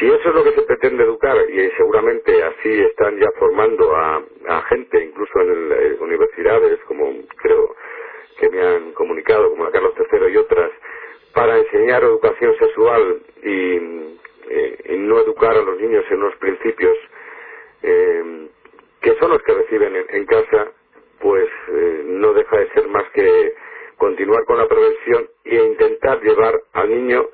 Si 0.00 0.06
eso 0.06 0.19
es 0.30 0.36
lo 0.36 0.44
que 0.44 0.52
se 0.52 0.62
pretende 0.62 1.04
educar, 1.04 1.36
y 1.48 1.70
seguramente 1.76 2.42
así 2.42 2.80
están 2.82 3.18
ya 3.18 3.30
formando 3.38 3.94
a, 3.96 4.22
gente, 4.68 5.04
incluso 5.04 5.40
en 5.40 5.72
eh, 5.72 5.96
universidades, 6.00 6.78
como 6.86 7.12
creo 7.36 7.74
que 8.38 8.48
me 8.48 8.62
han 8.62 8.92
comunicado, 8.92 9.50
como 9.50 9.64
la 9.64 9.70
Carlos 9.70 9.94
III 9.98 10.32
y 10.32 10.36
otras, 10.36 10.70
para 11.34 11.58
enseñar 11.58 12.02
educación 12.02 12.56
sexual 12.58 13.22
y, 13.42 14.16
eh, 14.52 14.96
no 14.98 15.18
educar 15.20 15.56
a 15.56 15.62
los 15.62 15.80
niños 15.80 16.04
en 16.10 16.18
unos 16.18 16.36
principios 16.36 16.96
eh, 17.82 18.48
que 19.00 19.14
son 19.16 19.30
los 19.30 19.42
que 19.42 19.54
reciben 19.54 19.96
en, 20.08 20.26
casa, 20.26 20.68
pues 21.20 21.48
no 22.04 22.32
deja 22.34 22.58
de 22.58 22.68
ser 22.70 22.88
más 22.88 23.04
que 23.12 23.54
continuar 23.96 24.44
con 24.44 24.58
la 24.58 24.68
prevención 24.68 25.28
e 25.44 25.56
intentar 25.56 26.20
llevar 26.22 26.60
al 26.72 26.90
niño 26.90 27.26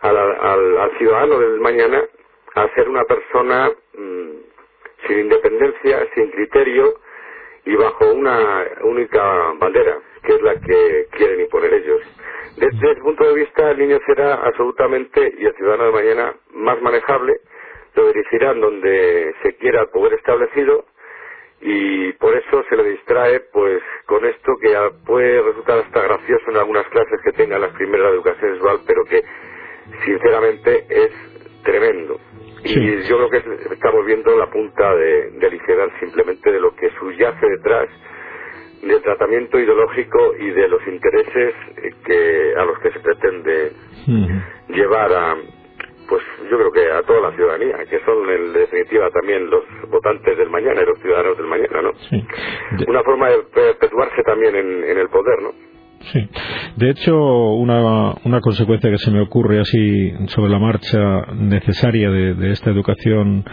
al, 0.00 0.98
ciudadano 0.98 1.38
del 1.38 1.60
mañana 1.60 2.02
a 2.56 2.68
ser 2.74 2.88
una 2.88 3.04
persona 3.04 3.70
mm, 3.96 4.30
sin 5.06 5.18
independencia, 5.20 6.08
sin 6.14 6.30
criterio 6.30 6.94
y 7.66 7.76
bajo 7.76 8.12
una 8.12 8.64
única 8.82 9.52
bandera, 9.58 9.98
que 10.22 10.34
es 10.34 10.42
la 10.42 10.54
que 10.60 11.06
quieren 11.12 11.40
imponer 11.40 11.74
ellos. 11.74 12.00
Desde 12.56 12.92
ese 12.92 13.00
punto 13.02 13.24
de 13.24 13.34
vista, 13.34 13.70
el 13.70 13.78
niño 13.78 13.98
será 14.06 14.34
absolutamente, 14.36 15.34
y 15.38 15.44
el 15.44 15.54
ciudadano 15.56 15.86
de 15.86 15.92
mañana, 15.92 16.34
más 16.54 16.80
manejable, 16.80 17.40
lo 17.94 18.06
dirigirán 18.06 18.60
donde 18.60 19.34
se 19.42 19.56
quiera 19.56 19.86
poder 19.86 20.14
establecido 20.14 20.86
y 21.60 22.12
por 22.14 22.34
eso 22.36 22.64
se 22.68 22.76
le 22.76 22.90
distrae 22.90 23.40
pues 23.52 23.82
con 24.06 24.24
esto 24.24 24.56
que 24.60 24.74
puede 25.06 25.42
resultar 25.42 25.78
hasta 25.78 26.02
gracioso 26.02 26.50
en 26.50 26.56
algunas 26.58 26.86
clases 26.88 27.20
que 27.24 27.32
tenga 27.32 27.58
las 27.58 27.72
primeras 27.72 28.08
de 28.08 28.14
educación 28.14 28.52
sexual, 28.52 28.80
pero 28.86 29.04
que 29.04 29.22
sinceramente 30.04 30.84
es 30.88 31.10
tremendo. 31.64 32.18
Y 32.64 33.02
yo 33.08 33.28
creo 33.28 33.30
que 33.30 33.74
estamos 33.74 34.06
viendo 34.06 34.36
la 34.36 34.50
punta 34.50 34.94
de, 34.94 35.30
del 35.32 35.54
iceberg 35.54 35.92
simplemente 36.00 36.50
de 36.50 36.60
lo 36.60 36.74
que 36.74 36.90
subyace 36.98 37.46
detrás 37.46 37.88
del 38.82 39.02
tratamiento 39.02 39.58
ideológico 39.58 40.34
y 40.38 40.50
de 40.50 40.68
los 40.68 40.86
intereses 40.86 41.54
que 42.04 42.54
a 42.56 42.64
los 42.64 42.78
que 42.80 42.90
se 42.92 43.00
pretende 43.00 43.72
llevar 44.68 45.12
a 45.12 45.36
pues 46.08 46.22
yo 46.48 46.56
creo 46.56 46.70
que 46.70 46.90
a 46.92 47.02
toda 47.02 47.20
la 47.20 47.36
ciudadanía 47.36 47.84
que 47.90 47.98
son 48.04 48.30
en 48.30 48.52
definitiva 48.52 49.10
también 49.10 49.50
los 49.50 49.64
votantes 49.88 50.38
del 50.38 50.50
mañana 50.50 50.82
y 50.82 50.86
los 50.86 51.00
ciudadanos 51.00 51.36
del 51.36 51.46
mañana 51.46 51.82
no 51.82 51.92
una 52.86 53.02
forma 53.02 53.30
de 53.30 53.38
perpetuarse 53.52 54.22
también 54.22 54.54
en, 54.54 54.84
en 54.84 54.98
el 54.98 55.08
poder 55.08 55.42
no 55.42 55.65
Sí. 56.12 56.20
De 56.76 56.90
hecho, 56.90 57.16
una, 57.16 58.14
una, 58.24 58.40
consecuencia 58.40 58.90
que 58.90 58.98
se 58.98 59.10
me 59.10 59.20
ocurre 59.20 59.60
así 59.60 60.12
sobre 60.28 60.52
la 60.52 60.58
marcha 60.58 61.32
necesaria 61.34 62.10
de, 62.10 62.52
esta 62.52 62.70
educación 62.70 63.44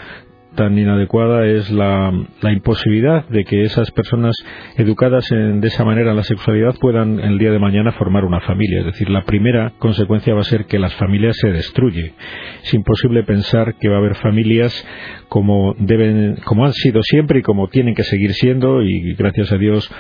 tan 0.56 0.78
inadecuada 0.78 1.48
es 1.48 1.72
la, 1.72 2.14
la, 2.42 2.52
imposibilidad 2.52 3.28
de 3.28 3.44
que 3.44 3.64
esas 3.64 3.90
personas 3.90 4.36
educadas 4.78 5.32
en, 5.32 5.62
de 5.62 5.68
esa 5.68 5.84
manera 5.84 6.12
en 6.12 6.18
la 6.18 6.24
sexualidad 6.24 6.76
puedan 6.80 7.20
el 7.20 7.40
día 7.40 7.50
de 7.50 7.58
mañana 7.58 7.92
formar 7.94 8.24
una 8.24 8.40
familia. 8.42 8.82
Es 8.82 8.86
decir, 8.86 9.10
la 9.10 9.24
primera 9.24 9.74
consecuencia 9.80 10.36
va 10.36 10.42
a 10.42 10.44
ser 10.44 10.66
que 10.66 10.78
las 10.78 10.94
familias 10.94 11.38
se 11.38 11.52
destruyen. 11.52 12.14
Es 12.64 12.72
imposible 12.72 13.24
pensar 13.24 13.76
que 13.80 13.90
va 13.90 13.96
a 13.96 14.00
haber 14.00 14.14
familias 14.16 14.88
como 15.28 15.74
deben, 15.80 16.36
como 16.46 16.66
han 16.66 16.74
sido 16.74 17.02
siempre 17.02 17.40
y 17.40 17.42
como 17.42 17.68
tienen 17.70 17.96
que 17.96 18.04
seguir 18.04 18.34
siendo 18.34 18.84
y 18.84 19.16
gracias 19.16 19.52
a 19.52 19.58
Dios 19.58 19.92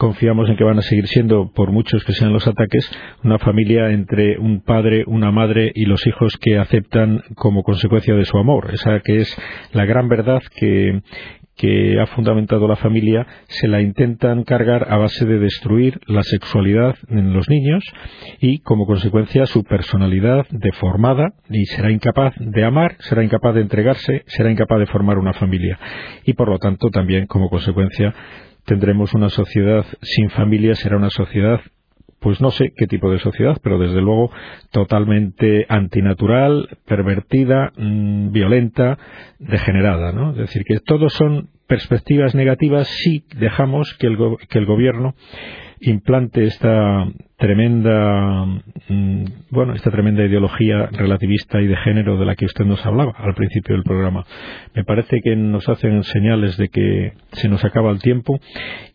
confiamos 0.00 0.48
en 0.48 0.56
que 0.56 0.64
van 0.64 0.78
a 0.78 0.82
seguir 0.82 1.06
siendo, 1.08 1.52
por 1.52 1.72
muchos 1.72 2.02
que 2.04 2.14
sean 2.14 2.32
los 2.32 2.48
ataques, 2.48 2.90
una 3.22 3.38
familia 3.38 3.90
entre 3.90 4.38
un 4.38 4.62
padre, 4.62 5.04
una 5.06 5.30
madre 5.30 5.70
y 5.74 5.84
los 5.84 6.06
hijos 6.06 6.38
que 6.40 6.56
aceptan 6.56 7.22
como 7.34 7.62
consecuencia 7.62 8.14
de 8.14 8.24
su 8.24 8.38
amor. 8.38 8.70
Esa 8.72 9.00
que 9.00 9.18
es 9.18 9.38
la 9.74 9.84
gran 9.84 10.08
verdad 10.08 10.40
que, 10.56 11.02
que 11.54 12.00
ha 12.00 12.06
fundamentado 12.06 12.66
la 12.66 12.76
familia 12.76 13.26
se 13.48 13.68
la 13.68 13.82
intentan 13.82 14.44
cargar 14.44 14.90
a 14.90 14.96
base 14.96 15.26
de 15.26 15.38
destruir 15.38 16.00
la 16.06 16.22
sexualidad 16.22 16.96
en 17.10 17.34
los 17.34 17.50
niños 17.50 17.84
y 18.40 18.60
como 18.60 18.86
consecuencia 18.86 19.44
su 19.44 19.64
personalidad 19.64 20.46
deformada 20.48 21.34
y 21.50 21.66
será 21.66 21.92
incapaz 21.92 22.32
de 22.38 22.64
amar, 22.64 22.96
será 23.00 23.22
incapaz 23.22 23.54
de 23.54 23.60
entregarse, 23.60 24.22
será 24.28 24.50
incapaz 24.50 24.78
de 24.78 24.86
formar 24.86 25.18
una 25.18 25.34
familia 25.34 25.78
y 26.24 26.32
por 26.32 26.48
lo 26.48 26.58
tanto 26.58 26.88
también 26.88 27.26
como 27.26 27.50
consecuencia 27.50 28.14
tendremos 28.64 29.14
una 29.14 29.28
sociedad 29.28 29.84
sin 30.02 30.30
familia, 30.30 30.74
será 30.74 30.96
una 30.96 31.10
sociedad 31.10 31.60
pues 32.20 32.40
no 32.40 32.50
sé 32.50 32.72
qué 32.76 32.86
tipo 32.86 33.10
de 33.10 33.18
sociedad, 33.18 33.56
pero 33.62 33.78
desde 33.78 34.00
luego 34.02 34.30
totalmente 34.70 35.64
antinatural, 35.68 36.68
pervertida, 36.86 37.72
mm, 37.76 38.30
violenta, 38.30 38.98
degenerada, 39.38 40.12
¿no? 40.12 40.32
Es 40.32 40.36
decir, 40.36 40.64
que 40.64 40.80
todos 40.80 41.14
son 41.14 41.48
perspectivas 41.66 42.34
negativas 42.34 42.88
si 42.88 43.24
dejamos 43.36 43.96
que 43.98 44.08
el, 44.08 44.18
que 44.48 44.58
el 44.58 44.66
gobierno 44.66 45.14
implante 45.80 46.44
esta 46.44 47.06
tremenda 47.38 48.44
mm, 48.88 49.24
bueno 49.50 49.74
esta 49.74 49.90
tremenda 49.90 50.24
ideología 50.24 50.88
relativista 50.92 51.60
y 51.60 51.66
de 51.66 51.76
género 51.76 52.18
de 52.18 52.26
la 52.26 52.34
que 52.34 52.44
usted 52.44 52.64
nos 52.64 52.84
hablaba 52.84 53.12
al 53.16 53.34
principio 53.34 53.74
del 53.74 53.84
programa. 53.84 54.24
Me 54.74 54.84
parece 54.84 55.20
que 55.22 55.36
nos 55.36 55.68
hacen 55.68 56.02
señales 56.04 56.56
de 56.56 56.68
que 56.68 57.12
se 57.32 57.48
nos 57.48 57.64
acaba 57.64 57.90
el 57.90 58.00
tiempo 58.00 58.38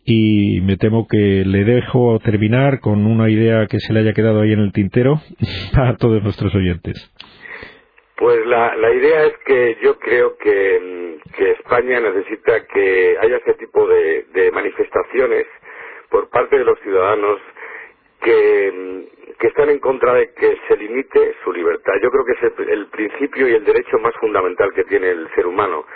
y 0.04 0.60
me 0.62 0.76
temo 0.76 1.06
que 1.08 1.44
le 1.44 1.64
dejo 1.64 2.18
terminar 2.20 2.80
con 2.80 3.06
una 3.06 3.28
idea 3.28 3.66
que 3.66 3.80
se 3.80 3.92
le 3.92 4.00
haya 4.00 4.12
quedado 4.12 4.42
ahí 4.42 4.52
en 4.52 4.60
el 4.60 4.72
tintero 4.72 5.20
a 5.74 5.96
todos 5.96 6.22
nuestros 6.22 6.54
oyentes. 6.54 7.12
Pues 8.16 8.46
la, 8.46 8.74
la 8.76 8.94
idea 8.94 9.24
es 9.26 9.34
que 9.44 9.76
yo 9.82 9.98
creo 9.98 10.38
que, 10.38 11.18
que 11.36 11.50
España 11.50 12.00
necesita 12.00 12.66
que 12.66 13.16
haya 13.20 13.36
ese 13.36 13.54
tipo 13.54 13.86
de, 13.86 14.24
manifestaciones 14.52 15.46
parte 16.36 16.58
de 16.58 16.64
los 16.66 16.78
ciudadanos 16.80 17.40
que, 18.20 19.06
están 19.40 19.70
en 19.70 19.78
contra 19.78 20.12
de 20.12 20.34
que 20.34 20.58
se 20.68 20.76
limite 20.76 21.34
su 21.42 21.50
libertad. 21.50 21.94
Yo 22.02 22.10
creo 22.10 22.24
que 22.26 22.32
es 22.32 22.68
el, 22.68 22.86
principio 22.88 23.48
y 23.48 23.54
el 23.54 23.64
derecho 23.64 23.98
más 24.00 24.12
fundamental 24.16 24.70
que 24.74 24.84
tiene 24.84 25.08
el 25.10 25.30
ser 25.34 25.46
humano. 25.46 25.86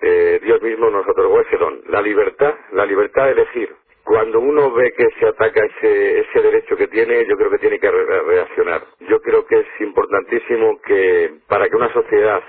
Eh, 0.00 0.40
Dios 0.42 0.62
mismo 0.62 0.88
nos 0.88 1.06
otorgó 1.06 1.40
ese 1.42 1.58
don, 1.58 1.82
la 1.88 2.00
libertad, 2.00 2.54
la 2.72 2.86
libertad 2.86 3.26
de 3.26 3.32
elegir. 3.32 3.74
Cuando 4.02 4.40
uno 4.40 4.70
ve 4.72 4.94
que 4.96 5.08
se 5.20 5.26
ataca 5.26 5.62
ese, 5.62 6.20
ese 6.20 6.40
derecho 6.40 6.74
que 6.74 6.88
tiene, 6.88 7.26
yo 7.26 7.36
creo 7.36 7.50
que 7.50 7.58
tiene 7.58 7.78
que 7.78 7.90
reaccionar. 7.90 8.84
Yo 9.00 9.20
creo 9.20 9.44
que 9.44 9.56
es 9.56 9.80
importantísimo 9.80 10.80
que 10.80 11.34
para 11.48 11.68
que 11.68 11.76
una 11.76 11.92
sociedad 11.92 12.42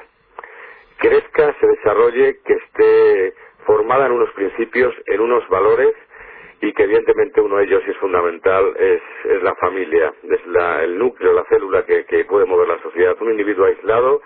crezca, 0.98 1.54
se 1.60 1.68
desarrolle, 1.68 2.38
que 2.46 2.54
esté 2.54 3.34
formada 3.66 4.06
en 4.06 4.14
unos 4.14 4.32
principios, 4.32 4.96
en 5.08 5.20
unos 5.20 5.46
valores, 5.50 5.94
y 6.64 6.72
que 6.72 6.84
evidentemente 6.84 7.42
uno 7.42 7.58
de 7.58 7.66
ellos 7.66 7.84
es 7.86 7.98
fundamental 7.98 8.74
es, 8.80 9.02
es 9.26 9.44
la 9.44 9.54
familia, 9.56 10.14
es 10.24 10.48
la, 10.48 10.82
el 10.82 10.98
núcleo, 10.98 11.34
la 11.34 11.44
célula 11.50 11.86
que, 11.86 12.06
que 12.06 12.24
puede 12.24 12.46
mover 12.46 12.70
la 12.70 12.82
sociedad. 12.82 13.18
Un 13.20 13.32
individuo 13.32 13.66
aislado 13.66 14.22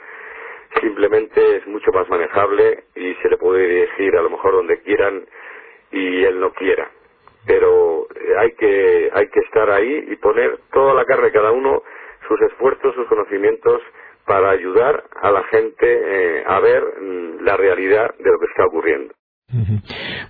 simplemente 0.80 1.58
es 1.58 1.66
mucho 1.66 1.92
más 1.92 2.08
manejable 2.10 2.84
y 2.94 3.16
se 3.16 3.30
le 3.30 3.38
puede 3.38 3.68
dirigir 3.68 4.16
a 4.16 4.22
lo 4.22 4.30
mejor 4.30 4.52
donde 4.52 4.80
quieran 4.82 5.26
y 5.92 6.24
él 6.26 6.40
no 6.40 6.54
quiera. 6.54 6.92
Pero 7.48 8.06
hay 8.38 8.52
que, 8.52 9.10
hay 9.12 9.30
que 9.30 9.40
estar 9.40 9.72
ahí 9.72 10.06
y 10.12 10.16
poner 10.18 10.60
toda 10.72 10.94
la 10.94 11.06
carne 11.06 11.32
cada 11.32 11.52
uno, 11.52 11.82
sus 12.28 12.40
esfuerzos, 12.42 12.94
sus 12.94 13.08
conocimientos 13.08 13.82
para 14.28 14.52
ayudar 14.52 15.06
a 15.24 15.32
la 15.32 15.44
gente 15.46 15.88
eh, 15.88 16.44
a 16.46 16.60
ver 16.60 16.84
mm, 17.02 17.44
la 17.44 17.58
realidad 17.58 18.14
de 18.20 18.30
lo 18.30 18.38
que 18.38 18.46
está 18.46 18.66
ocurriendo. 18.68 19.17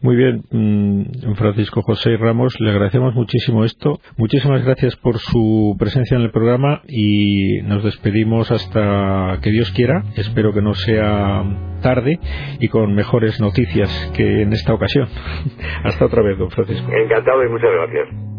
Muy 0.01 0.15
bien, 0.15 0.43
mm, 0.51 1.33
Francisco 1.33 1.81
José 1.81 2.17
Ramos, 2.17 2.55
le 2.59 2.69
agradecemos 2.69 3.15
muchísimo 3.15 3.65
esto. 3.65 3.99
Muchísimas 4.15 4.63
gracias 4.63 4.95
por 4.95 5.17
su 5.17 5.75
presencia 5.79 6.17
en 6.17 6.21
el 6.21 6.29
programa 6.29 6.81
y 6.87 7.61
nos 7.63 7.83
despedimos 7.83 8.51
hasta 8.51 9.39
que 9.41 9.49
Dios 9.49 9.71
quiera. 9.71 10.03
Espero 10.15 10.53
que 10.53 10.61
no 10.61 10.75
sea 10.75 11.43
tarde 11.81 12.19
y 12.59 12.67
con 12.67 12.93
mejores 12.93 13.41
noticias 13.41 13.89
que 14.15 14.43
en 14.43 14.53
esta 14.53 14.75
ocasión. 14.75 15.07
hasta 15.83 16.05
otra 16.05 16.21
vez, 16.21 16.37
don 16.37 16.51
Francisco. 16.51 16.87
Encantado 16.91 17.43
y 17.43 17.49
muchas 17.49 17.71
gracias. 17.71 18.36